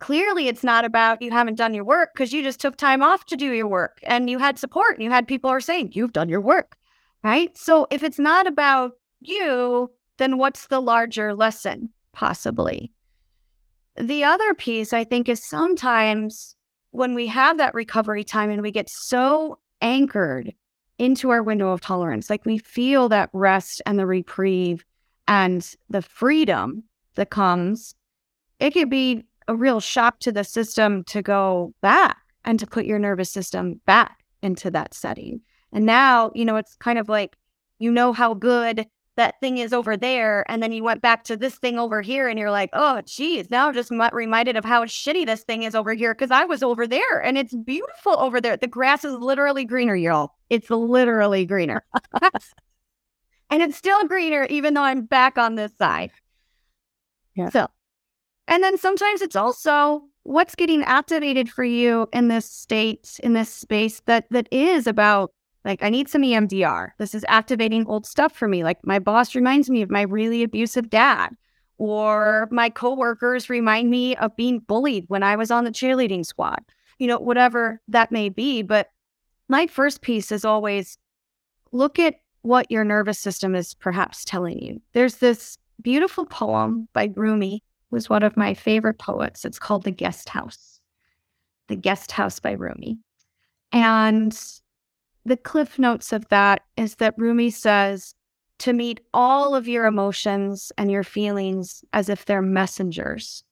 [0.00, 3.26] Clearly it's not about you haven't done your work because you just took time off
[3.26, 6.12] to do your work and you had support and you had people are saying you've
[6.12, 6.76] done your work
[7.24, 7.56] right?
[7.58, 12.92] So if it's not about you then what's the larger lesson possibly
[14.00, 16.54] the other piece i think is sometimes
[16.90, 20.52] when we have that recovery time and we get so anchored
[20.98, 24.84] into our window of tolerance like we feel that rest and the reprieve
[25.26, 26.82] and the freedom
[27.14, 27.94] that comes
[28.58, 32.84] it could be a real shock to the system to go back and to put
[32.84, 35.40] your nervous system back into that setting.
[35.72, 37.36] And now, you know, it's kind of like
[37.78, 38.86] you know how good
[39.18, 40.48] that thing is over there.
[40.50, 43.50] And then you went back to this thing over here and you're like, oh, geez,
[43.50, 46.62] now I'm just reminded of how shitty this thing is over here because I was
[46.62, 48.56] over there and it's beautiful over there.
[48.56, 50.30] The grass is literally greener, y'all.
[50.48, 51.84] It's literally greener.
[53.50, 56.12] and it's still greener even though I'm back on this side.
[57.34, 57.50] Yeah.
[57.50, 57.68] So,
[58.46, 63.52] and then sometimes it's also what's getting activated for you in this state, in this
[63.52, 65.32] space that that is about
[65.64, 66.90] like, I need some EMDR.
[66.98, 68.64] This is activating old stuff for me.
[68.64, 71.30] Like, my boss reminds me of my really abusive dad,
[71.78, 76.60] or my coworkers remind me of being bullied when I was on the cheerleading squad,
[76.98, 78.62] you know, whatever that may be.
[78.62, 78.88] But
[79.48, 80.98] my first piece is always
[81.72, 84.80] look at what your nervous system is perhaps telling you.
[84.92, 89.44] There's this beautiful poem by Rumi, who's one of my favorite poets.
[89.44, 90.80] It's called The Guest House.
[91.68, 92.98] The Guest House by Rumi.
[93.72, 94.38] And
[95.28, 98.14] the cliff notes of that is that Rumi says
[98.58, 103.44] to meet all of your emotions and your feelings as if they're messengers.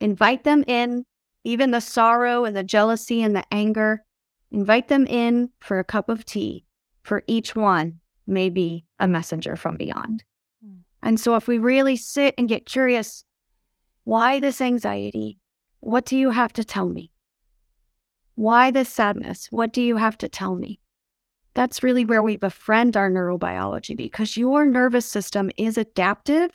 [0.00, 1.04] Invite them in,
[1.44, 4.04] even the sorrow and the jealousy and the anger.
[4.50, 6.64] Invite them in for a cup of tea,
[7.02, 10.24] for each one may be a messenger from beyond.
[10.64, 10.80] Mm.
[11.02, 13.24] And so, if we really sit and get curious,
[14.04, 15.38] why this anxiety?
[15.80, 17.10] What do you have to tell me?
[18.34, 19.46] Why this sadness?
[19.50, 20.80] What do you have to tell me?
[21.54, 26.50] That's really where we befriend our neurobiology because your nervous system is adaptive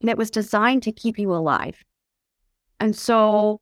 [0.00, 1.84] and it was designed to keep you alive.
[2.80, 3.60] And so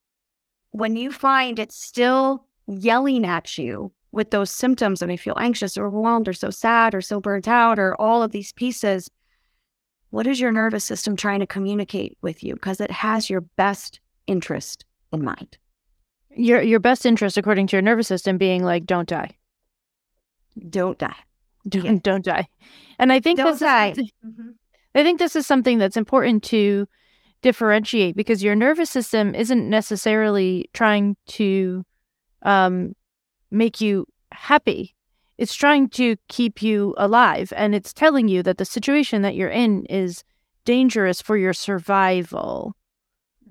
[0.70, 5.76] when you find it's still yelling at you with those symptoms and you feel anxious
[5.76, 9.10] or overwhelmed or so sad or so burnt out or all of these pieces,
[10.10, 12.54] what is your nervous system trying to communicate with you?
[12.54, 13.98] Because it has your best
[14.28, 15.58] interest in mind
[16.36, 19.36] your your best interest according to your nervous system being like don't die
[20.68, 21.16] don't die
[21.68, 21.98] don't, yeah.
[22.02, 22.46] don't die
[22.98, 23.94] and i think don't this die.
[23.96, 24.50] Is, mm-hmm.
[24.94, 26.86] i think this is something that's important to
[27.42, 31.84] differentiate because your nervous system isn't necessarily trying to
[32.42, 32.94] um,
[33.50, 34.94] make you happy
[35.38, 39.50] it's trying to keep you alive and it's telling you that the situation that you're
[39.50, 40.24] in is
[40.64, 42.74] dangerous for your survival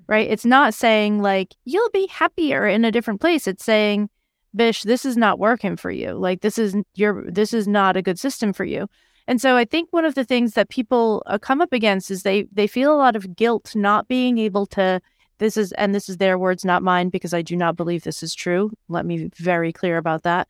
[0.08, 0.28] right?
[0.28, 3.46] It's not saying like you'll be happier in a different place.
[3.46, 4.08] It's saying,
[4.54, 6.12] Bish, this is not working for you.
[6.12, 8.88] Like this is your this is not a good system for you.
[9.28, 12.22] And so I think one of the things that people uh, come up against is
[12.22, 15.00] they they feel a lot of guilt not being able to
[15.38, 18.22] this is and this is their words not mine because I do not believe this
[18.22, 18.70] is true.
[18.88, 20.48] Let me be very clear about that.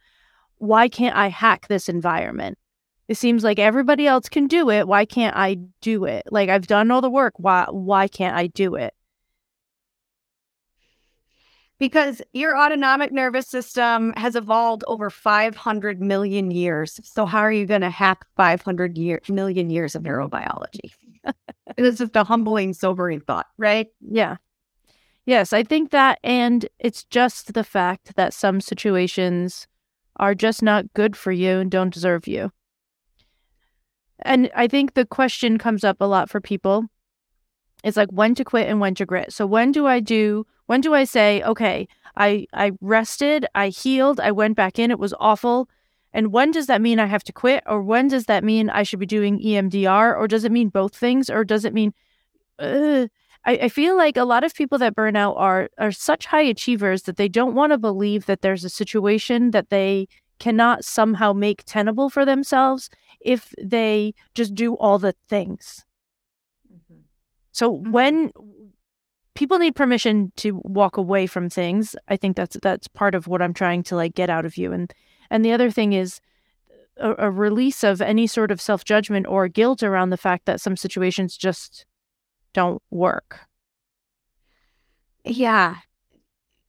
[0.58, 2.58] Why can't I hack this environment?
[3.08, 4.88] It seems like everybody else can do it.
[4.88, 6.24] Why can't I do it?
[6.30, 7.34] Like I've done all the work.
[7.38, 8.94] Why why can't I do it?
[11.78, 16.98] Because your autonomic nervous system has evolved over 500 million years.
[17.04, 20.92] So how are you going to hack 500 year, million years of neurobiology?
[21.76, 23.88] it's just a humbling, sobering thought, right?
[24.00, 24.36] Yeah.
[25.26, 29.66] Yes, I think that, and it's just the fact that some situations
[30.16, 32.52] are just not good for you and don't deserve you.
[34.20, 36.86] And I think the question comes up a lot for people.
[37.84, 39.32] It's like when to quit and when to grit.
[39.32, 41.86] So when do I do when do I say, okay,
[42.16, 45.68] I I rested, I healed, I went back in, it was awful.
[46.12, 47.62] And when does that mean I have to quit?
[47.66, 50.16] Or when does that mean I should be doing EMDR?
[50.16, 51.28] Or does it mean both things?
[51.28, 51.92] Or does it mean
[52.58, 53.06] uh,
[53.46, 56.42] I, I feel like a lot of people that burn out are are such high
[56.42, 60.08] achievers that they don't want to believe that there's a situation that they
[60.38, 65.85] cannot somehow make tenable for themselves if they just do all the things.
[67.56, 67.90] So mm-hmm.
[67.90, 68.32] when
[69.34, 71.94] people need permission to walk away from things.
[72.08, 74.72] I think that's that's part of what I'm trying to like get out of you.
[74.72, 74.92] And
[75.30, 76.20] and the other thing is
[76.96, 80.60] a, a release of any sort of self judgment or guilt around the fact that
[80.60, 81.86] some situations just
[82.52, 83.40] don't work.
[85.24, 85.76] Yeah.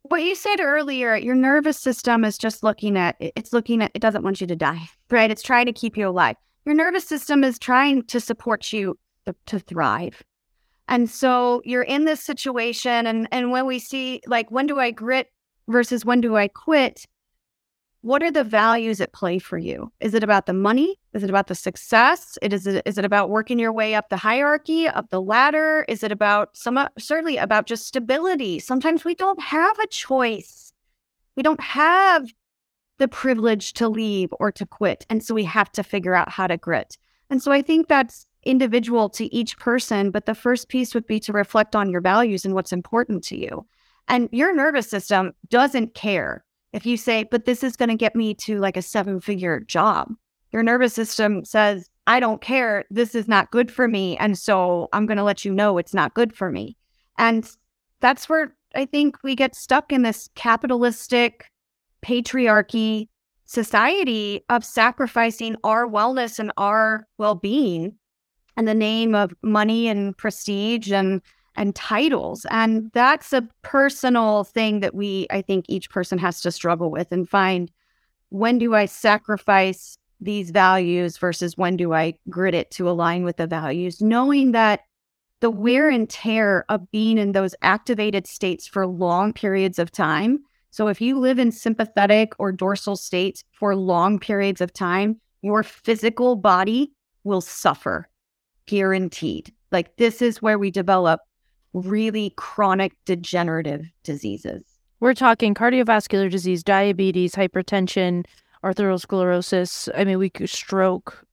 [0.04, 4.02] What you said earlier, your nervous system is just looking at it's looking at it
[4.02, 5.32] doesn't want you to die, right?
[5.32, 6.36] It's trying to keep you alive.
[6.66, 10.22] Your nervous system is trying to support you to, to thrive
[10.88, 14.92] and so you're in this situation and and when we see like when do I
[14.92, 15.32] grit
[15.68, 17.06] versus when do I quit?
[18.02, 19.92] What are the values at play for you?
[20.00, 20.98] Is it about the money?
[21.14, 22.38] Is it about the success?
[22.42, 25.84] It is it, is it about working your way up the hierarchy, up the ladder?
[25.90, 28.60] Is it about some certainly about just stability?
[28.60, 30.72] Sometimes we don't have a choice.
[31.36, 32.32] We don't have
[32.98, 35.06] the privilege to leave or to quit.
[35.10, 36.98] And so we have to figure out how to grit.
[37.30, 41.20] And so I think that's individual to each person, but the first piece would be
[41.22, 43.66] to reflect on your values and what's important to you.
[44.08, 48.16] And your nervous system doesn't care If you say, but this is going to get
[48.16, 50.14] me to like a seven figure job,
[50.52, 52.86] your nervous system says, I don't care.
[52.90, 54.18] This is not good for me.
[54.18, 56.78] And so I'm going to let you know it's not good for me.
[57.18, 57.50] And
[58.00, 61.46] that's where I think we get stuck in this capitalistic
[62.06, 63.08] patriarchy
[63.46, 67.96] society of sacrificing our wellness and our well-being
[68.58, 71.22] in the name of money and prestige and
[71.56, 72.46] and titles.
[72.52, 77.12] And that's a personal thing that we i think each person has to struggle with
[77.12, 77.72] and find
[78.30, 83.38] when do i sacrifice these values versus when do i grit it to align with
[83.38, 84.02] the values?
[84.02, 84.82] Knowing that
[85.40, 90.40] the wear and tear of being in those activated states for long periods of time.
[90.72, 95.64] So if you live in sympathetic or dorsal states for long periods of time, your
[95.64, 96.92] physical body
[97.24, 98.10] will suffer,
[98.68, 99.54] guaranteed.
[99.72, 101.22] Like this is where we develop
[101.74, 104.64] really chronic degenerative diseases.
[105.00, 108.26] We're talking cardiovascular disease, diabetes, hypertension,
[108.64, 109.90] arteriosclerosis.
[109.96, 111.24] I mean, we could stroke,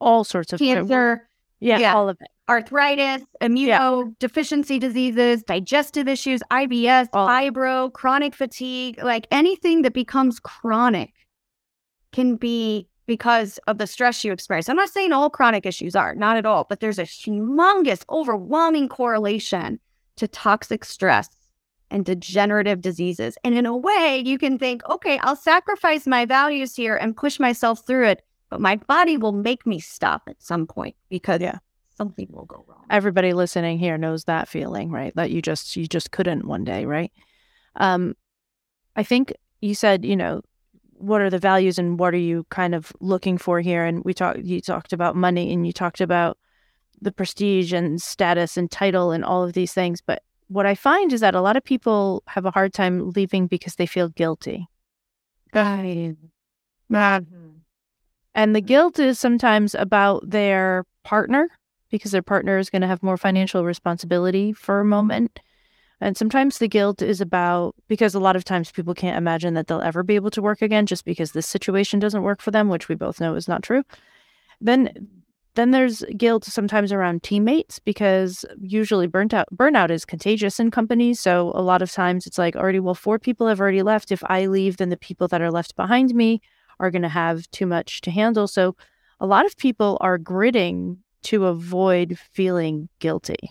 [0.00, 1.28] all sorts of cancer.
[1.60, 4.78] Yeah, yeah, all of it arthritis, immunodeficiency yeah.
[4.78, 7.26] diseases, digestive issues, IBS, All.
[7.26, 11.12] fibro, chronic fatigue, like anything that becomes chronic
[12.12, 14.70] can be because of the stress you experience.
[14.70, 18.88] I'm not saying all chronic issues are, not at all, but there's a humongous, overwhelming
[18.88, 19.78] correlation
[20.16, 21.28] to toxic stress
[21.90, 23.36] and degenerative diseases.
[23.44, 27.38] And in a way, you can think, okay, I'll sacrifice my values here and push
[27.38, 31.58] myself through it, but my body will make me stop at some point because yeah
[31.98, 32.86] something will go wrong.
[32.88, 35.14] Everybody listening here knows that feeling, right?
[35.16, 37.12] That you just you just couldn't one day, right?
[37.76, 38.14] Um,
[38.96, 40.40] I think you said, you know,
[41.02, 43.84] what are the values and what are you kind of looking for here?
[43.84, 46.38] And we talked, you talked about money and you talked about
[47.00, 50.00] the prestige and status and title and all of these things.
[50.00, 53.48] But what I find is that a lot of people have a hard time leaving
[53.48, 54.68] because they feel guilty.
[56.88, 57.24] Right.
[57.24, 57.48] Mm-hmm.
[58.34, 61.48] And the guilt is sometimes about their partner
[61.90, 65.40] because their partner is going to have more financial responsibility for a moment.
[66.02, 69.68] And sometimes the guilt is about because a lot of times people can't imagine that
[69.68, 72.68] they'll ever be able to work again just because this situation doesn't work for them,
[72.68, 73.84] which we both know is not true.
[74.60, 75.08] Then
[75.54, 81.20] then there's guilt sometimes around teammates because usually burnt out burnout is contagious in companies.
[81.20, 84.10] So a lot of times it's like already well four people have already left.
[84.10, 86.40] If I leave, then the people that are left behind me
[86.80, 88.48] are going to have too much to handle.
[88.48, 88.74] So
[89.20, 93.50] a lot of people are gritting to avoid feeling guilty.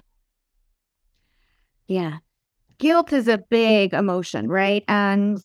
[1.88, 2.18] Yeah.
[2.82, 4.84] Guilt is a big emotion, right?
[4.88, 5.40] And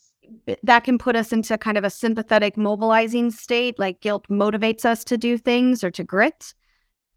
[0.62, 3.78] that can put us into kind of a sympathetic mobilizing state.
[3.78, 6.54] Like guilt motivates us to do things or to grit.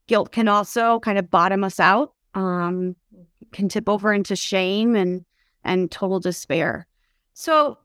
[0.07, 2.97] Guilt can also kind of bottom us out, um,
[3.53, 5.23] can tip over into shame and
[5.63, 6.85] and total despair.
[7.33, 7.77] So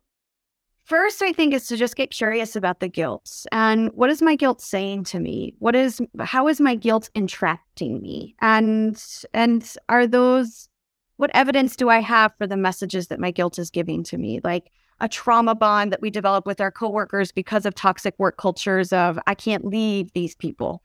[0.85, 4.37] First, I think is to just get curious about the guilt and what is my
[4.37, 5.55] guilt saying to me?
[5.59, 8.35] What is how is my guilt entrapting me?
[8.43, 10.69] And and are those
[11.17, 14.41] what evidence do I have for the messages that my guilt is giving to me?
[14.43, 18.93] Like a trauma bond that we develop with our coworkers because of toxic work cultures
[18.93, 20.83] of I can't leave these people.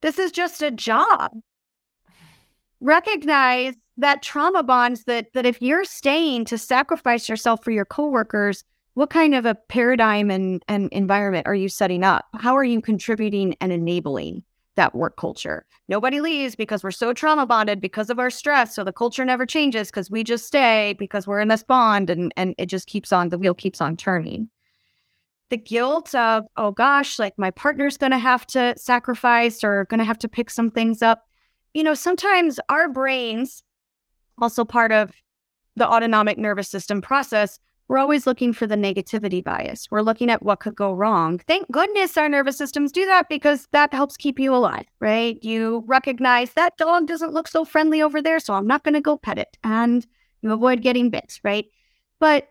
[0.00, 1.32] This is just a job.
[2.80, 8.64] Recognize that trauma bonds that that if you're staying to sacrifice yourself for your coworkers,
[8.94, 12.26] what kind of a paradigm and, and environment are you setting up?
[12.34, 14.42] How are you contributing and enabling
[14.78, 15.66] that work culture?
[15.88, 18.74] Nobody leaves because we're so trauma bonded because of our stress.
[18.74, 22.32] So the culture never changes because we just stay because we're in this bond and,
[22.36, 24.48] and it just keeps on, the wheel keeps on turning.
[25.50, 29.98] The guilt of, oh gosh, like my partner's going to have to sacrifice or going
[29.98, 31.24] to have to pick some things up.
[31.74, 33.62] You know, sometimes our brains,
[34.38, 35.12] also part of
[35.76, 37.58] the autonomic nervous system process,
[37.88, 39.90] we're always looking for the negativity bias.
[39.90, 41.38] We're looking at what could go wrong.
[41.38, 45.42] Thank goodness our nervous systems do that because that helps keep you alive, right?
[45.42, 49.00] You recognize that dog doesn't look so friendly over there, so I'm not going to
[49.00, 49.56] go pet it.
[49.64, 50.06] And
[50.42, 51.64] you avoid getting bit, right?
[52.20, 52.48] But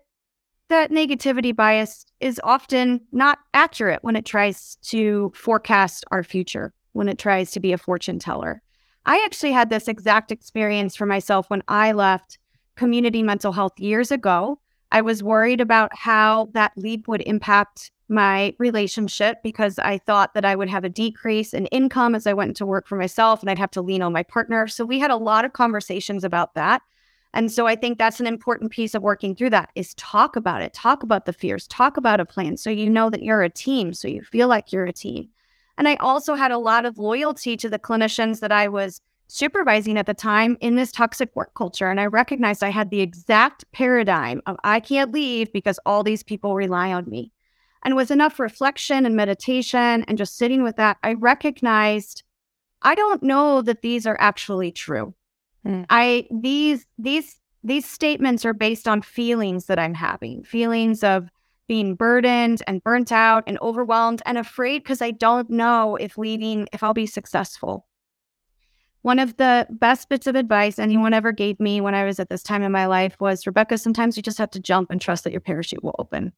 [0.70, 7.08] that negativity bias is often not accurate when it tries to forecast our future, when
[7.08, 8.62] it tries to be a fortune teller.
[9.06, 12.40] I actually had this exact experience for myself when I left
[12.76, 14.60] community mental health years ago
[14.92, 20.46] I was worried about how that leap would impact my relationship because I thought that
[20.46, 23.50] I would have a decrease in income as I went into work for myself and
[23.50, 24.68] I'd have to lean on my partner.
[24.68, 26.82] So we had a lot of conversations about that.
[27.34, 30.62] And so I think that's an important piece of working through that is talk about
[30.62, 33.50] it, talk about the fears, talk about a plan so you know that you're a
[33.50, 35.30] team, so you feel like you're a team.
[35.78, 39.98] And I also had a lot of loyalty to the clinicians that I was supervising
[39.98, 41.90] at the time in this toxic work culture.
[41.90, 46.24] And I recognized I had the exact paradigm of I can't leave because all these
[46.24, 47.32] people rely on me.
[47.84, 52.24] And with enough reflection and meditation and just sitting with that, I recognized
[52.82, 55.14] I don't know that these are actually true.
[55.66, 55.86] Mm.
[55.90, 61.30] I these these these statements are based on feelings that I'm having, feelings of
[61.68, 66.68] being burdened and burnt out and overwhelmed and afraid because I don't know if leaving,
[66.72, 67.86] if I'll be successful.
[69.02, 72.30] One of the best bits of advice anyone ever gave me when I was at
[72.30, 75.24] this time in my life was Rebecca, sometimes you just have to jump and trust
[75.24, 76.34] that your parachute will open.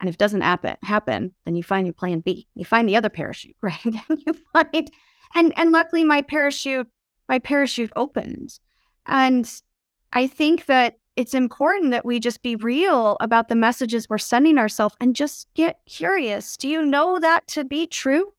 [0.00, 2.46] And if it doesn't happen, happen, then you find your plan B.
[2.54, 3.84] You find the other parachute, right?
[3.84, 4.90] you find
[5.34, 6.88] and and luckily my parachute
[7.28, 8.58] my parachute opened.
[9.06, 9.50] And
[10.12, 14.56] I think that it's important that we just be real about the messages we're sending
[14.56, 16.56] ourselves and just get curious.
[16.56, 18.32] Do you know that to be true?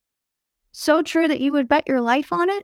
[0.71, 2.63] So true that you would bet your life on it?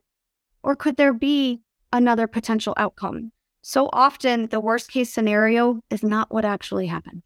[0.66, 1.62] Or could there be
[1.94, 3.32] another potential outcome?
[3.62, 7.22] So often, the worst case scenario is not what actually happens.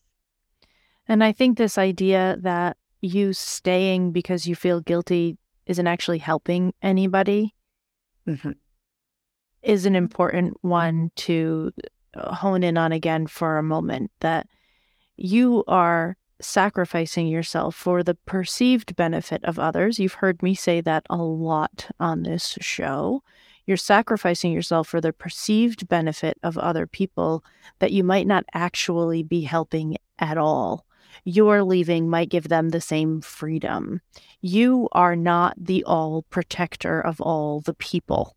[1.07, 5.37] And I think this idea that you staying because you feel guilty
[5.67, 7.55] isn't actually helping anybody
[8.27, 8.51] mm-hmm.
[9.63, 11.71] is an important one to
[12.13, 14.47] hone in on again for a moment that
[15.15, 19.99] you are sacrificing yourself for the perceived benefit of others.
[19.99, 23.23] You've heard me say that a lot on this show.
[23.65, 27.43] You're sacrificing yourself for the perceived benefit of other people
[27.79, 30.85] that you might not actually be helping at all
[31.23, 34.01] your leaving might give them the same freedom.
[34.41, 38.35] You are not the all protector of all the people.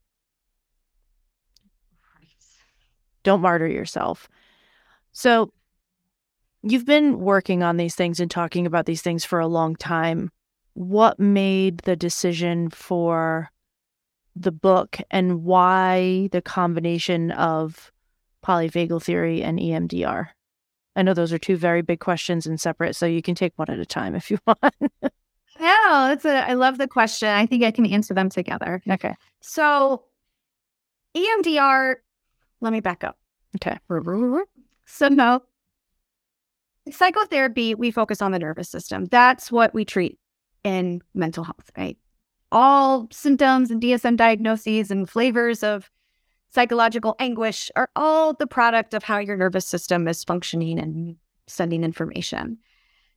[3.23, 4.29] Don't martyr yourself.
[5.13, 5.53] So,
[6.63, 10.31] you've been working on these things and talking about these things for a long time.
[10.75, 13.51] What made the decision for
[14.35, 17.93] the book and why the combination of
[18.45, 20.29] polyvagal theory and EMDR?
[20.95, 23.71] I know those are two very big questions and separate, so you can take one
[23.71, 24.75] at a time if you want.
[25.59, 26.49] yeah, that's a.
[26.49, 27.29] I love the question.
[27.29, 28.83] I think I can answer them together.
[28.89, 29.15] Okay.
[29.41, 30.05] So,
[31.17, 31.97] EMDR.
[32.61, 33.19] Let me back up.
[33.57, 33.79] Okay.
[34.87, 35.43] So no.
[36.91, 39.07] Psychotherapy, we focus on the nervous system.
[39.07, 40.19] That's what we treat
[40.65, 41.97] in mental health, right?
[42.51, 45.91] All symptoms and DSM diagnoses and flavors of
[46.51, 51.17] psychological anguish are all the product of how your nervous system is functioning and
[51.47, 52.59] sending information.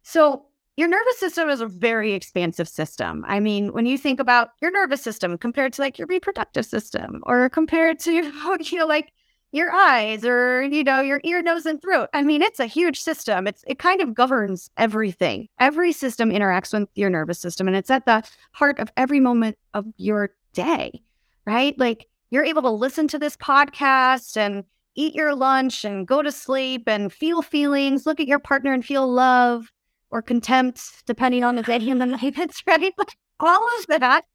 [0.04, 0.46] So,
[0.78, 3.24] your nervous system is a very expansive system.
[3.28, 7.22] I mean, when you think about your nervous system compared to like your reproductive system
[7.24, 8.12] or compared to,
[8.60, 9.14] you know, like
[9.56, 12.10] your eyes or, you know, your ear, nose, and throat.
[12.14, 13.48] I mean, it's a huge system.
[13.48, 15.48] It's it kind of governs everything.
[15.60, 19.58] Every system interacts with your nervous system and it's at the heart of every moment
[19.74, 21.02] of your day,
[21.46, 21.78] right?
[21.80, 26.32] Like you're able to listen to this podcast and eat your lunch and go to
[26.32, 29.72] sleep and feel feelings, look at your partner and feel love
[30.12, 32.94] or contempt, depending on the day and the night it's right.
[33.40, 34.26] all of that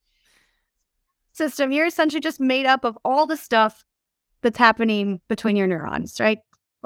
[1.33, 3.85] system, you're essentially just made up of all the stuff
[4.43, 6.39] that's happening between your neurons, right?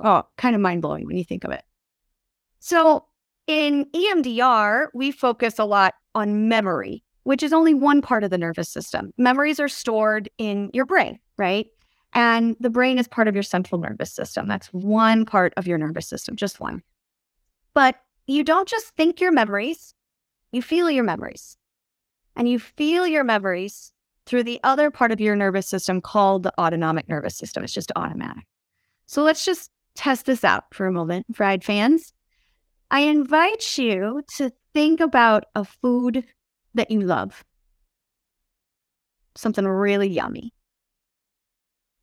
[0.02, 1.62] Oh, kind of mind blowing when you think of it.
[2.60, 3.06] So
[3.46, 8.38] in EMDR, we focus a lot on memory which is only one part of the
[8.38, 9.12] nervous system.
[9.18, 11.66] Memories are stored in your brain, right?
[12.12, 14.46] And the brain is part of your central nervous system.
[14.46, 16.82] That's one part of your nervous system, just one.
[17.72, 17.96] But
[18.26, 19.94] you don't just think your memories,
[20.52, 21.56] you feel your memories.
[22.36, 23.92] And you feel your memories
[24.26, 27.62] through the other part of your nervous system called the autonomic nervous system.
[27.64, 28.44] It's just automatic.
[29.06, 32.12] So let's just test this out for a moment, fried fans.
[32.90, 36.24] I invite you to think about a food
[36.74, 37.44] that you love,
[39.36, 40.52] something really yummy.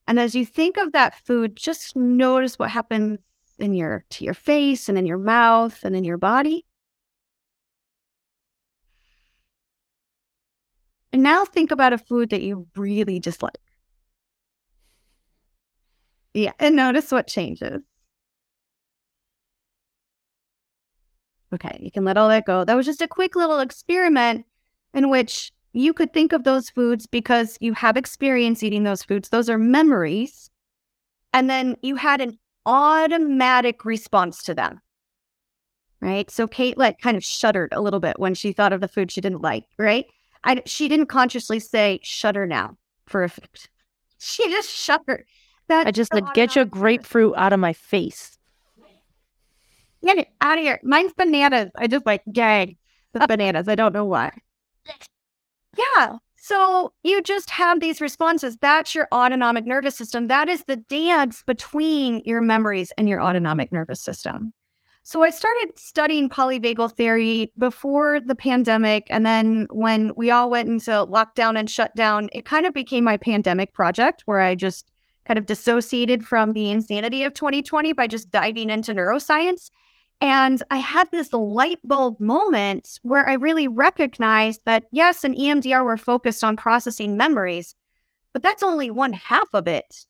[0.08, 3.20] And as you think of that food, just notice what happens
[3.60, 6.66] in your to your face and in your mouth and in your body.
[11.14, 13.58] And now think about a food that you really dislike.
[16.34, 17.82] Yeah, and notice what changes.
[21.54, 22.64] Okay, you can let all that go.
[22.64, 24.46] That was just a quick little experiment
[24.94, 29.30] in which you could think of those foods because you have experience eating those foods.
[29.30, 30.50] Those are memories.
[31.34, 34.82] And then you had an automatic response to them.
[36.02, 36.32] Right.
[36.32, 39.12] So Kate like kind of shuddered a little bit when she thought of the food
[39.12, 39.66] she didn't like.
[39.78, 40.06] Right.
[40.44, 43.30] I, she didn't consciously say shudder now for a.
[44.20, 45.26] She just shuddered.
[45.68, 48.38] That I just said, get your grapefruit out of my face.
[50.04, 50.80] Get it out of here.
[50.84, 51.72] Mine's bananas.
[51.76, 52.78] I just like gag
[53.14, 53.68] the bananas.
[53.68, 54.32] I don't know why.
[55.78, 56.18] Yeah.
[56.36, 58.58] So you just have these responses.
[58.58, 60.28] That's your autonomic nervous system.
[60.28, 64.54] That is the dance between your memories and your autonomic nervous system.
[65.04, 69.08] So I started studying polyvagal theory before the pandemic.
[69.10, 73.04] And then when we all went into lockdown and shut down, it kind of became
[73.04, 74.92] my pandemic project where I just
[75.26, 79.72] kind of dissociated from the insanity of 2020 by just diving into neuroscience.
[80.20, 85.84] And I had this light bulb moment where I really recognized that, yes, in EMDR,
[85.84, 87.74] we're focused on processing memories,
[88.34, 90.06] but that's only one half of it.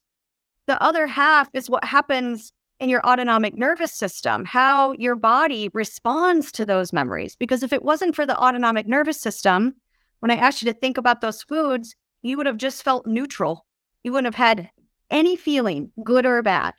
[0.66, 2.52] The other half is what happens
[2.82, 7.36] in your autonomic nervous system, how your body responds to those memories.
[7.36, 9.76] Because if it wasn't for the autonomic nervous system,
[10.18, 13.64] when I asked you to think about those foods, you would have just felt neutral.
[14.02, 14.68] You wouldn't have had
[15.12, 16.74] any feeling, good or bad,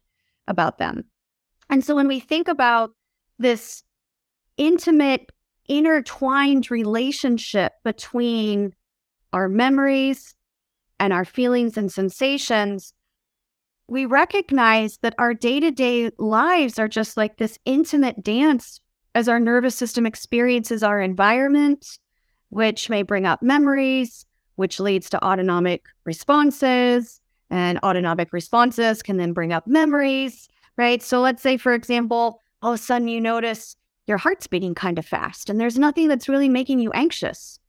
[0.46, 1.06] about them.
[1.70, 2.92] And so when we think about
[3.40, 3.82] this
[4.58, 5.32] intimate,
[5.70, 8.74] intertwined relationship between
[9.32, 10.36] our memories
[11.00, 12.94] and our feelings and sensations,
[13.94, 18.82] we recognize that our day to day lives are just like this intimate dance
[19.14, 22.00] as our nervous system experiences our environment,
[22.50, 24.26] which may bring up memories,
[24.56, 27.22] which leads to autonomic responses.
[27.52, 31.04] And autonomic responses can then bring up memories, right?
[31.04, 33.76] So let's say, for example, all of a sudden you notice
[34.08, 37.60] your heart's beating kind of fast and there's nothing that's really making you anxious.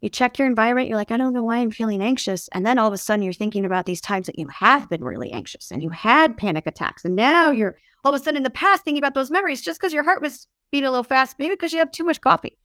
[0.00, 2.48] You check your environment, you're like, I don't know why I'm feeling anxious.
[2.52, 5.02] And then all of a sudden you're thinking about these times that you have been
[5.02, 7.04] really anxious and you had panic attacks.
[7.04, 9.80] And now you're all of a sudden in the past thinking about those memories just
[9.80, 12.56] because your heart was beating a little fast, maybe because you have too much coffee.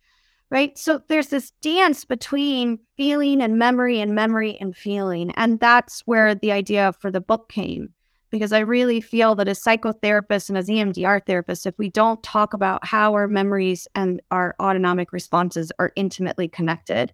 [0.51, 0.77] Right.
[0.77, 5.31] So there's this dance between feeling and memory and memory and feeling.
[5.31, 7.89] And that's where the idea for the book came
[8.29, 12.53] because I really feel that as psychotherapists and as EMDR therapists, if we don't talk
[12.53, 17.13] about how our memories and our autonomic responses are intimately connected,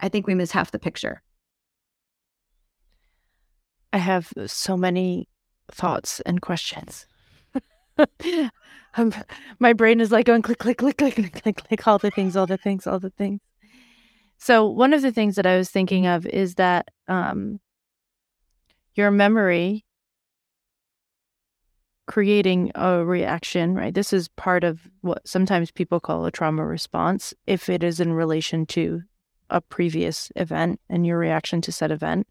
[0.00, 1.22] I think we miss half the picture.
[3.92, 5.28] I have so many
[5.70, 7.06] thoughts and questions.
[9.58, 12.36] my brain is like going click, click, click, click, click, click, click, all the things,
[12.36, 13.40] all the things, all the things.
[14.38, 17.60] So one of the things that I was thinking of is that um,
[18.94, 19.84] your memory
[22.06, 23.94] creating a reaction, right?
[23.94, 28.12] This is part of what sometimes people call a trauma response if it is in
[28.12, 29.02] relation to
[29.50, 32.26] a previous event and your reaction to said event.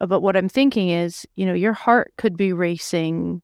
[0.00, 3.42] Uh, but what I'm thinking is, you know, your heart could be racing.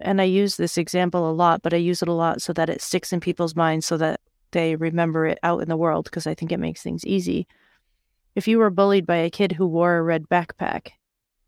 [0.00, 2.70] And I use this example a lot, but I use it a lot so that
[2.70, 4.20] it sticks in people's minds so that
[4.52, 7.46] they remember it out in the world because I think it makes things easy.
[8.34, 10.90] If you were bullied by a kid who wore a red backpack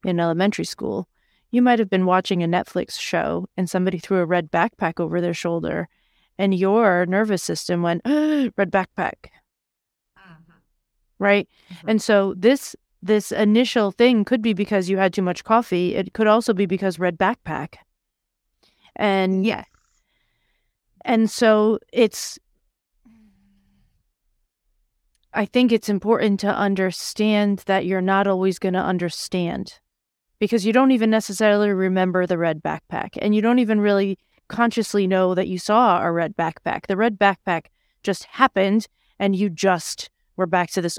[0.05, 1.09] in elementary school,
[1.51, 5.21] you might have been watching a Netflix show and somebody threw a red backpack over
[5.21, 5.89] their shoulder
[6.39, 9.31] and your nervous system went, red backpack.
[11.25, 11.49] Right.
[11.73, 11.91] Mm-hmm.
[11.91, 15.95] And so this this initial thing could be because you had too much coffee.
[15.95, 17.77] It could also be because red backpack.
[18.97, 19.65] And yeah.
[21.05, 22.39] And so it's
[25.33, 29.81] I think it's important to understand that you're not always going to understand
[30.39, 34.19] because you don't even necessarily remember the red backpack and you don't even really
[34.49, 36.87] consciously know that you saw a red backpack.
[36.87, 37.67] The red backpack
[38.03, 38.87] just happened
[39.19, 40.99] and you just were back to this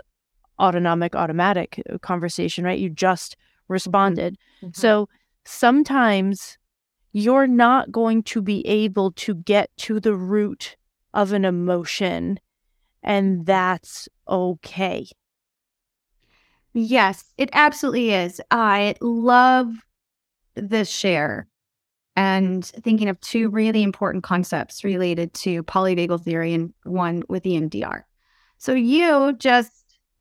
[0.60, 2.80] autonomic automatic uh, conversation, right?
[2.80, 3.74] You just mm-hmm.
[3.74, 4.38] responded.
[4.62, 4.70] Mm-hmm.
[4.74, 5.10] So
[5.45, 6.58] sometimes
[7.14, 10.76] you're not going to be able to get to the root
[11.14, 12.39] of an emotion
[13.06, 15.08] and that's okay.
[16.74, 18.41] Yes, it absolutely is.
[18.51, 19.72] I love
[20.56, 21.47] this share
[22.16, 28.01] and thinking of two really important concepts related to polyvagal theory and one with EMDR.
[28.58, 29.72] So you just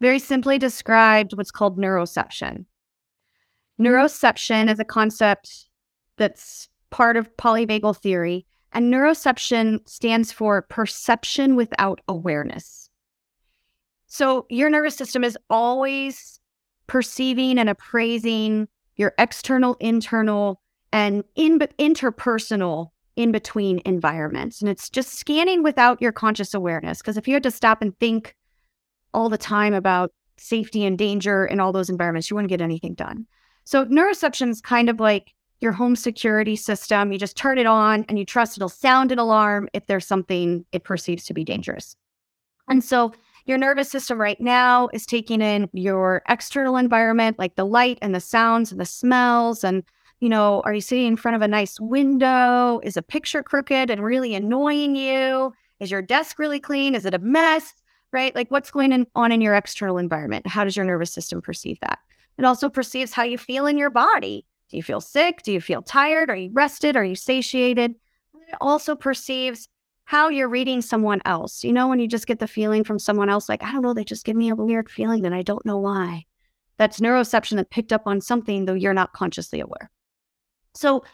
[0.05, 2.67] very simply described what's called neuroception.
[3.81, 5.71] Neuroception is a concept
[6.19, 12.91] that's part of polyvagal theory, and neuroception stands for perception without awareness.
[14.07, 16.39] So your nervous system is always
[16.87, 20.61] perceiving and appraising your external, internal,
[20.93, 24.61] and in interpersonal in between environments.
[24.61, 26.99] And it's just scanning without your conscious awareness.
[26.99, 28.37] Because if you had to stop and think
[29.15, 32.95] all the time about safety and danger in all those environments, you wouldn't get anything
[32.95, 33.27] done.
[33.65, 37.13] So neuroception is kind of like your home security system.
[37.13, 40.65] You just turn it on and you trust it'll sound an alarm if there's something
[40.73, 41.97] it perceives to be dangerous.
[42.69, 43.13] And so
[43.47, 48.15] your nervous system right now is taking in your external environment, like the light and
[48.15, 49.65] the sounds and the smells.
[49.65, 49.83] And,
[50.21, 52.81] you know, are you sitting in front of a nice window?
[52.83, 55.53] Is a picture crooked and really annoying you?
[55.81, 56.95] Is your desk really clean?
[56.95, 57.75] Is it a mess?
[58.15, 58.35] Right?
[58.35, 60.47] Like what's going on in your external environment?
[60.47, 61.99] How does your nervous system perceive that?
[62.39, 64.47] It also perceives how you feel in your body.
[64.71, 65.43] Do you feel sick?
[65.43, 66.31] Do you feel tired?
[66.31, 66.97] Are you rested?
[66.97, 67.93] Are you satiated?
[68.49, 69.69] It also perceives
[70.05, 71.65] how you're reading someone else.
[71.65, 73.95] You know, when you just get the feeling from someone else, like, I don't know,
[73.95, 76.25] they just give me a weird feeling and I don't know why.
[76.77, 79.91] That's neuroception that picked up on something, though you're not consciously aware.
[80.75, 81.05] So,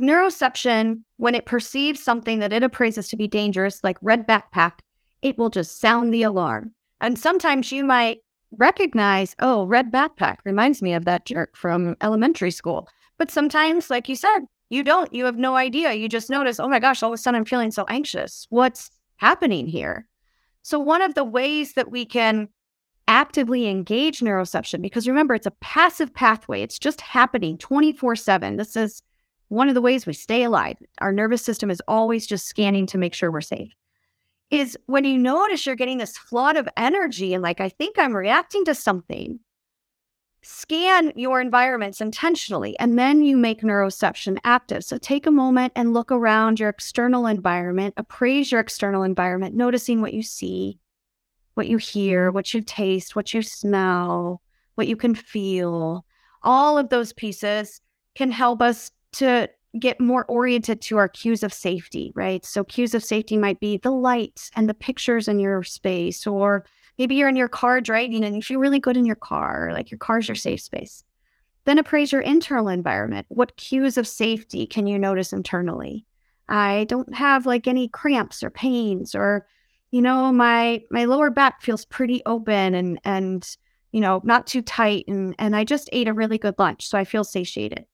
[0.00, 4.80] neuroception, when it perceives something that it appraises to be dangerous, like red backpack,
[5.22, 6.72] it will just sound the alarm.
[7.00, 8.18] And sometimes you might
[8.58, 12.88] recognize, oh, red backpack reminds me of that jerk from elementary school.
[13.18, 15.92] But sometimes, like you said, you don't, you have no idea.
[15.92, 18.46] You just notice, oh my gosh, all of a sudden I'm feeling so anxious.
[18.50, 20.06] What's happening here?
[20.62, 22.48] So, one of the ways that we can
[23.08, 28.56] actively engage neuroception, because remember, it's a passive pathway, it's just happening 24 7.
[28.56, 29.02] This is
[29.48, 30.76] one of the ways we stay alive.
[31.00, 33.72] Our nervous system is always just scanning to make sure we're safe.
[34.52, 38.14] Is when you notice you're getting this flood of energy and like, I think I'm
[38.14, 39.40] reacting to something,
[40.42, 44.84] scan your environments intentionally and then you make neuroception active.
[44.84, 50.02] So take a moment and look around your external environment, appraise your external environment, noticing
[50.02, 50.78] what you see,
[51.54, 52.34] what you hear, mm-hmm.
[52.34, 54.42] what you taste, what you smell,
[54.74, 56.04] what you can feel.
[56.42, 57.80] All of those pieces
[58.14, 59.48] can help us to
[59.78, 62.44] get more oriented to our cues of safety, right?
[62.44, 66.64] So cues of safety might be the lights and the pictures in your space or
[66.98, 69.90] Maybe you're in your car driving and you feel really good in your car, like
[69.90, 71.04] your car's your safe space.
[71.64, 73.26] Then appraise your internal environment.
[73.28, 76.06] What cues of safety can you notice internally?
[76.48, 79.46] I don't have like any cramps or pains or
[79.90, 83.56] you know my my lower back feels pretty open and and
[83.92, 86.98] you know not too tight and and I just ate a really good lunch so
[86.98, 87.86] I feel satiated.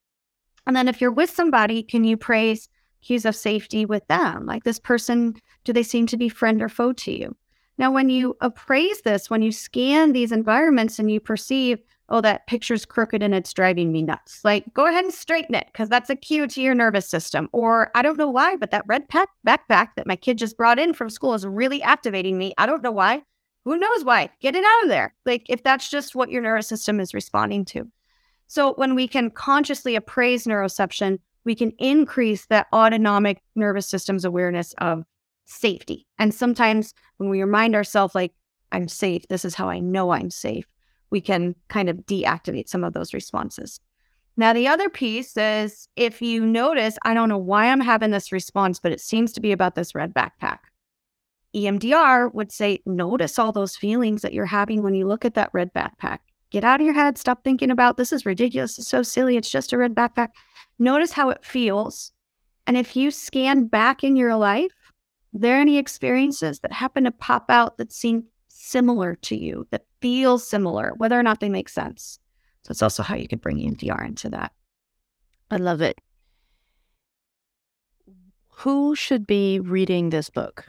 [0.68, 2.68] And then if you're with somebody, can you praise
[3.00, 4.44] cues of safety with them?
[4.44, 7.34] Like this person, do they seem to be friend or foe to you?
[7.78, 11.78] Now, when you appraise this, when you scan these environments and you perceive,
[12.10, 15.68] oh, that picture's crooked and it's driving me nuts, like go ahead and straighten it
[15.72, 17.48] because that's a cue to your nervous system.
[17.52, 20.78] Or I don't know why, but that red pack backpack that my kid just brought
[20.78, 22.52] in from school is really activating me.
[22.58, 23.22] I don't know why.
[23.64, 24.28] Who knows why?
[24.40, 25.14] Get it out of there.
[25.24, 27.90] Like if that's just what your nervous system is responding to.
[28.48, 34.74] So when we can consciously appraise neuroception, we can increase that autonomic nervous system's awareness
[34.78, 35.04] of
[35.44, 36.06] safety.
[36.18, 38.32] And sometimes when we remind ourselves, like,
[38.72, 40.66] I'm safe, this is how I know I'm safe,
[41.10, 43.80] we can kind of deactivate some of those responses.
[44.36, 48.30] Now, the other piece is if you notice, I don't know why I'm having this
[48.30, 50.58] response, but it seems to be about this red backpack.
[51.56, 55.50] EMDR would say, notice all those feelings that you're having when you look at that
[55.52, 56.18] red backpack.
[56.50, 57.18] Get out of your head.
[57.18, 58.78] Stop thinking about this is ridiculous.
[58.78, 59.36] It's so silly.
[59.36, 60.28] It's just a red backpack.
[60.78, 62.12] Notice how it feels.
[62.66, 64.72] And if you scan back in your life,
[65.32, 70.38] there any experiences that happen to pop out that seem similar to you, that feel
[70.38, 72.18] similar, whether or not they make sense?
[72.62, 74.52] So it's also how you could bring EMDR into that.
[75.50, 75.98] I love it.
[78.50, 80.66] Who should be reading this book?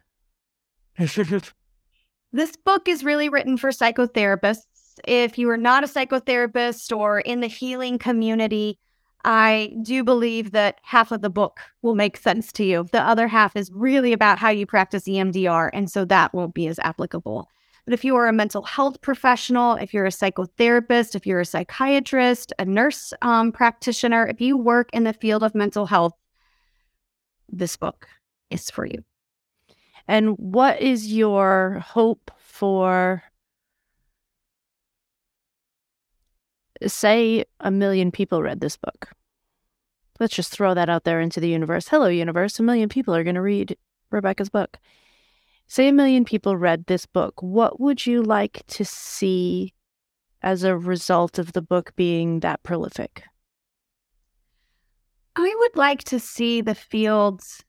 [0.98, 4.66] this book is really written for psychotherapists.
[5.08, 8.80] If you are not a psychotherapist or in the healing community,
[9.26, 12.88] I do believe that half of the book will make sense to you.
[12.92, 15.70] The other half is really about how you practice EMDR.
[15.74, 17.50] And so that won't be as applicable.
[17.86, 21.46] But if you are a mental health professional, if you're a psychotherapist, if you're a
[21.46, 26.14] psychiatrist, a nurse um, practitioner, if you work in the field of mental health,
[27.50, 28.08] this book
[28.50, 29.04] is for you.
[30.08, 33.24] And what is your hope for
[36.88, 39.10] say a million people read this book.
[40.20, 41.88] Let's just throw that out there into the universe.
[41.88, 42.60] Hello, universe.
[42.60, 43.78] A million people are going to read
[44.12, 44.78] Rebecca's book.
[45.68, 47.42] Say a million people read this book.
[47.42, 49.74] What would you like to see
[50.42, 53.24] as a result of the book being that prolific?
[55.36, 57.64] I would like to see the fields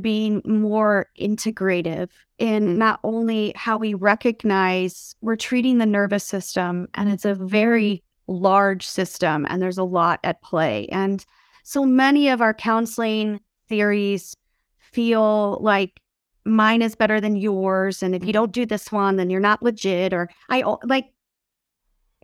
[0.00, 7.10] being more integrative in not only how we recognize we're treating the nervous system, and
[7.10, 10.86] it's a very large system and there's a lot at play.
[10.88, 11.24] And
[11.62, 14.36] so many of our counseling theories
[14.78, 16.00] feel like
[16.44, 18.02] mine is better than yours.
[18.02, 20.12] And if you don't do this one, then you're not legit.
[20.12, 21.06] Or I like,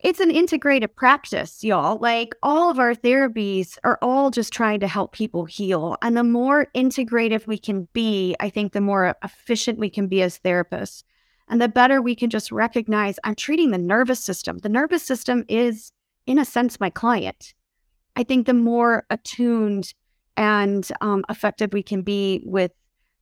[0.03, 1.99] it's an integrated practice, y'all.
[1.99, 5.97] Like all of our therapies are all just trying to help people heal.
[6.03, 10.23] And the more integrative we can be, I think the more efficient we can be
[10.23, 11.03] as therapists.
[11.51, 14.59] And the better we can just recognize I'm treating the nervous system.
[14.59, 15.93] The nervous system is,
[16.27, 17.53] in a sense, my client.
[18.17, 19.93] I think the more attuned
[20.37, 22.73] and um, effective we can be with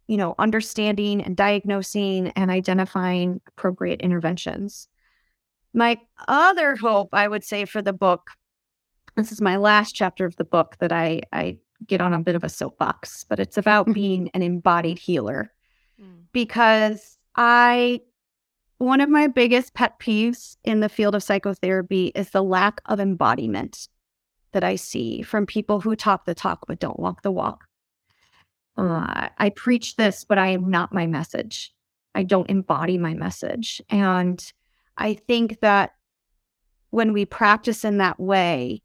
[0.09, 4.89] you know, understanding and diagnosing and identifying appropriate interventions.
[5.74, 8.31] My other hope, I would say, for the book,
[9.16, 12.35] this is my last chapter of the book that I, I get on a bit
[12.35, 15.53] of a soapbox, but it's about being an embodied healer
[16.03, 16.22] mm.
[16.33, 18.01] because I,
[18.79, 23.01] one of my biggest pet peeves in the field of psychotherapy is the lack of
[23.01, 23.89] embodiment
[24.53, 27.64] that I see from people who talk the talk but don't walk the walk.
[28.76, 31.74] Uh, I preach this, but I am not my message.
[32.14, 33.83] I don't embody my message.
[33.91, 34.41] And
[34.97, 35.93] I think that
[36.91, 38.83] when we practice in that way,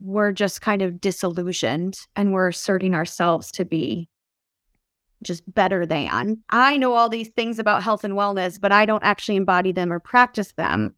[0.00, 4.08] we're just kind of disillusioned and we're asserting ourselves to be
[5.22, 6.42] just better than.
[6.50, 9.92] I know all these things about health and wellness, but I don't actually embody them
[9.92, 10.94] or practice them.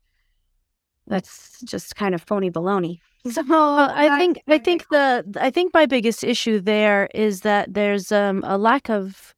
[1.06, 3.00] That's just kind of phony baloney.
[3.30, 8.10] So I think I think the I think my biggest issue there is that there's
[8.10, 9.34] um, a lack of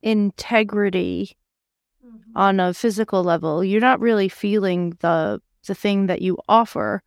[0.00, 1.36] integrity
[2.02, 2.32] mm-hmm.
[2.34, 3.62] on a physical level.
[3.62, 7.02] You're not really feeling the the thing that you offer,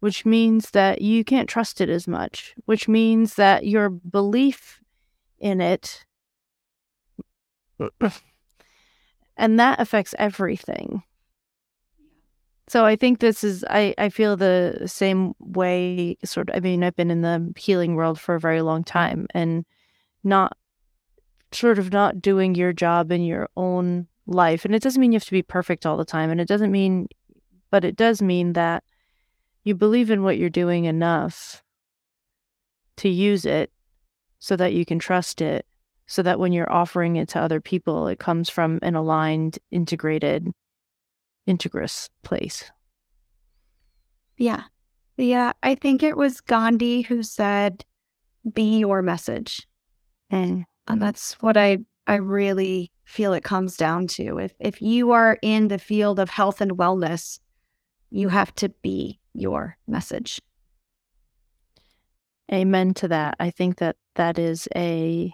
[0.00, 4.78] which means that you can't trust it as much, which means that your belief
[5.40, 6.04] in it
[9.36, 11.02] and that affects everything.
[12.68, 16.84] So I think this is I I feel the same way sort of I mean
[16.84, 19.64] I've been in the healing world for a very long time and
[20.24, 20.56] not
[21.50, 25.16] sort of not doing your job in your own life and it doesn't mean you
[25.16, 27.08] have to be perfect all the time and it doesn't mean
[27.70, 28.84] but it does mean that
[29.64, 31.62] you believe in what you're doing enough
[32.96, 33.70] to use it
[34.38, 35.66] so that you can trust it
[36.12, 40.52] so that when you're offering it to other people it comes from an aligned integrated
[41.48, 42.70] integrous place.
[44.36, 44.64] Yeah.
[45.16, 45.52] Yeah.
[45.62, 47.84] I think it was Gandhi who said,
[48.52, 49.66] be your message.
[50.28, 54.38] And, and that's what I, I really feel it comes down to.
[54.38, 57.40] If, if you are in the field of health and wellness,
[58.10, 60.42] you have to be your message.
[62.52, 63.34] Amen to that.
[63.40, 65.32] I think that that is a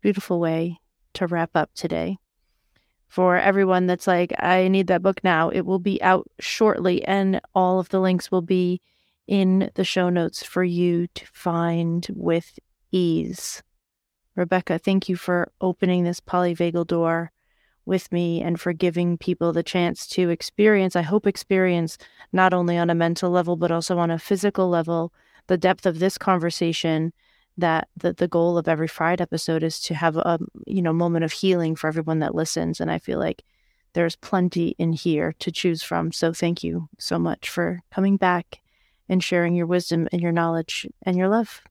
[0.00, 0.78] beautiful way
[1.14, 2.18] to wrap up today
[3.08, 5.48] for everyone that's like, I need that book now.
[5.48, 8.80] It will be out shortly, and all of the links will be
[9.26, 12.58] in the show notes for you to find with
[12.92, 13.62] ease.
[14.36, 17.32] Rebecca, thank you for opening this polyvagal door
[17.84, 21.96] with me and for giving people the chance to experience, I hope, experience
[22.32, 25.12] not only on a mental level, but also on a physical level,
[25.46, 27.12] the depth of this conversation
[27.58, 31.24] that the, the goal of every fried episode is to have a you know moment
[31.24, 33.44] of healing for everyone that listens and I feel like
[33.94, 36.12] there's plenty in here to choose from.
[36.12, 38.60] So thank you so much for coming back
[39.08, 41.62] and sharing your wisdom and your knowledge and your love.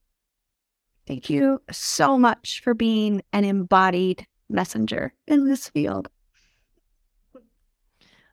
[1.06, 6.10] Thank you so much for being an embodied messenger in this field.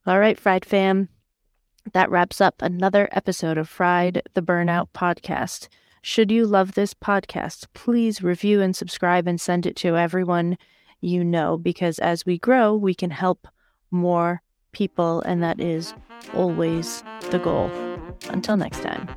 [0.07, 1.09] All right fried fam
[1.93, 5.69] that wraps up another episode of fried the burnout podcast
[6.05, 10.59] should you love this podcast, please review and subscribe and send it to everyone
[11.01, 13.49] you know because as we grow, we can help
[13.91, 14.43] more
[14.73, 15.95] people, and that is
[16.35, 17.71] always the goal.
[18.29, 19.09] Until next time.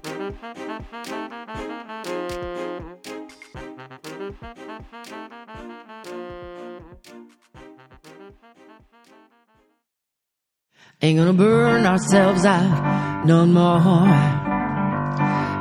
[11.02, 14.47] Ain't gonna burn ourselves out no more.